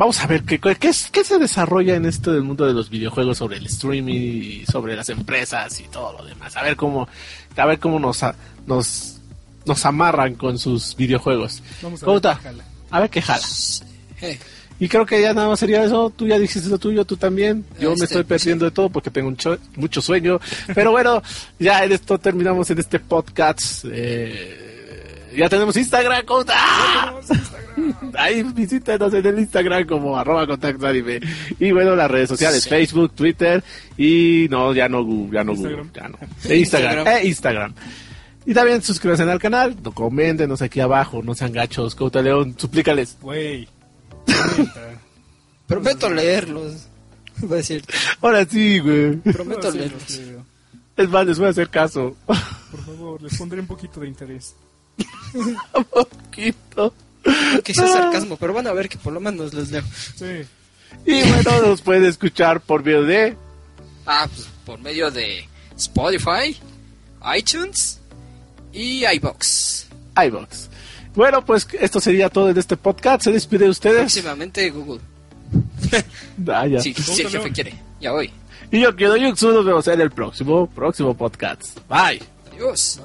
[0.00, 2.88] vamos a ver qué, qué, es- qué se desarrolla en esto del mundo de los
[2.88, 6.56] videojuegos sobre el streaming y sobre las empresas y todo lo demás.
[6.56, 7.06] A ver cómo,
[7.54, 8.20] a ver cómo nos,
[8.66, 9.18] nos,
[9.66, 11.62] nos amarran con sus videojuegos.
[11.82, 12.30] vamos a ¿Cómo ver.
[12.32, 12.38] está?
[12.40, 12.64] qué jala.
[12.90, 13.46] A ver qué jala.
[14.82, 16.08] Y creo que ya nada más sería eso.
[16.16, 17.66] Tú ya dijiste lo tuyo, tú también.
[17.78, 20.40] Yo me Este, estoy perdiendo de todo porque tengo un cho- mucho sueño.
[20.74, 21.22] Pero bueno,
[21.58, 23.84] ya en esto terminamos en este podcast.
[23.92, 24.69] Eh,
[25.36, 26.24] ya tenemos Instagram.
[26.26, 26.56] ¿cómo está?
[28.18, 31.20] Ahí visítanos en el Instagram como arroba contacto anime.
[31.58, 32.68] Y bueno, las redes sociales, Sí.
[32.68, 33.62] Facebook, Twitter
[33.96, 35.92] y no, ya no Google, ya no Google, Instagram.
[35.94, 36.18] ya no.
[36.52, 37.06] E Instagram, Instagram.
[37.22, 37.74] e Instagram.
[38.46, 43.16] Y también suscríbanse al canal, no, coméntenos aquí abajo, no sean gachos, Couta León, suplícales.
[43.20, 43.68] Güey.
[45.66, 46.86] prometo leerlos.
[47.38, 47.84] Voy a decir,
[48.20, 49.16] Ahora sí, güey.
[49.16, 50.20] prometo leerlos.
[50.96, 52.16] Es más, les voy a hacer caso.
[52.26, 52.36] Por
[52.84, 54.54] favor, les pondré un poquito de interés.
[55.34, 56.94] Un poquito.
[57.64, 59.82] Que sea sarcasmo, pero van a ver que por lo menos los leo.
[60.16, 60.42] Sí.
[61.06, 63.36] Y bueno, nos pueden escuchar por medio de
[64.06, 65.46] Ah, pues por medio de
[65.76, 66.58] Spotify,
[67.36, 68.00] iTunes
[68.72, 69.86] y iBox.
[70.26, 70.68] iVox.
[71.14, 73.22] Bueno, pues esto sería todo en este podcast.
[73.24, 73.98] Se despide de ustedes.
[73.98, 75.00] Próximamente Google.
[76.46, 76.80] Ah, ya.
[76.80, 77.74] Si, si el jefe quiere.
[78.00, 78.30] Ya voy.
[78.70, 81.76] Y yo quedo Yuxu, nos vemos en el próximo, próximo podcast.
[81.88, 82.22] Bye.
[82.52, 83.00] Adiós.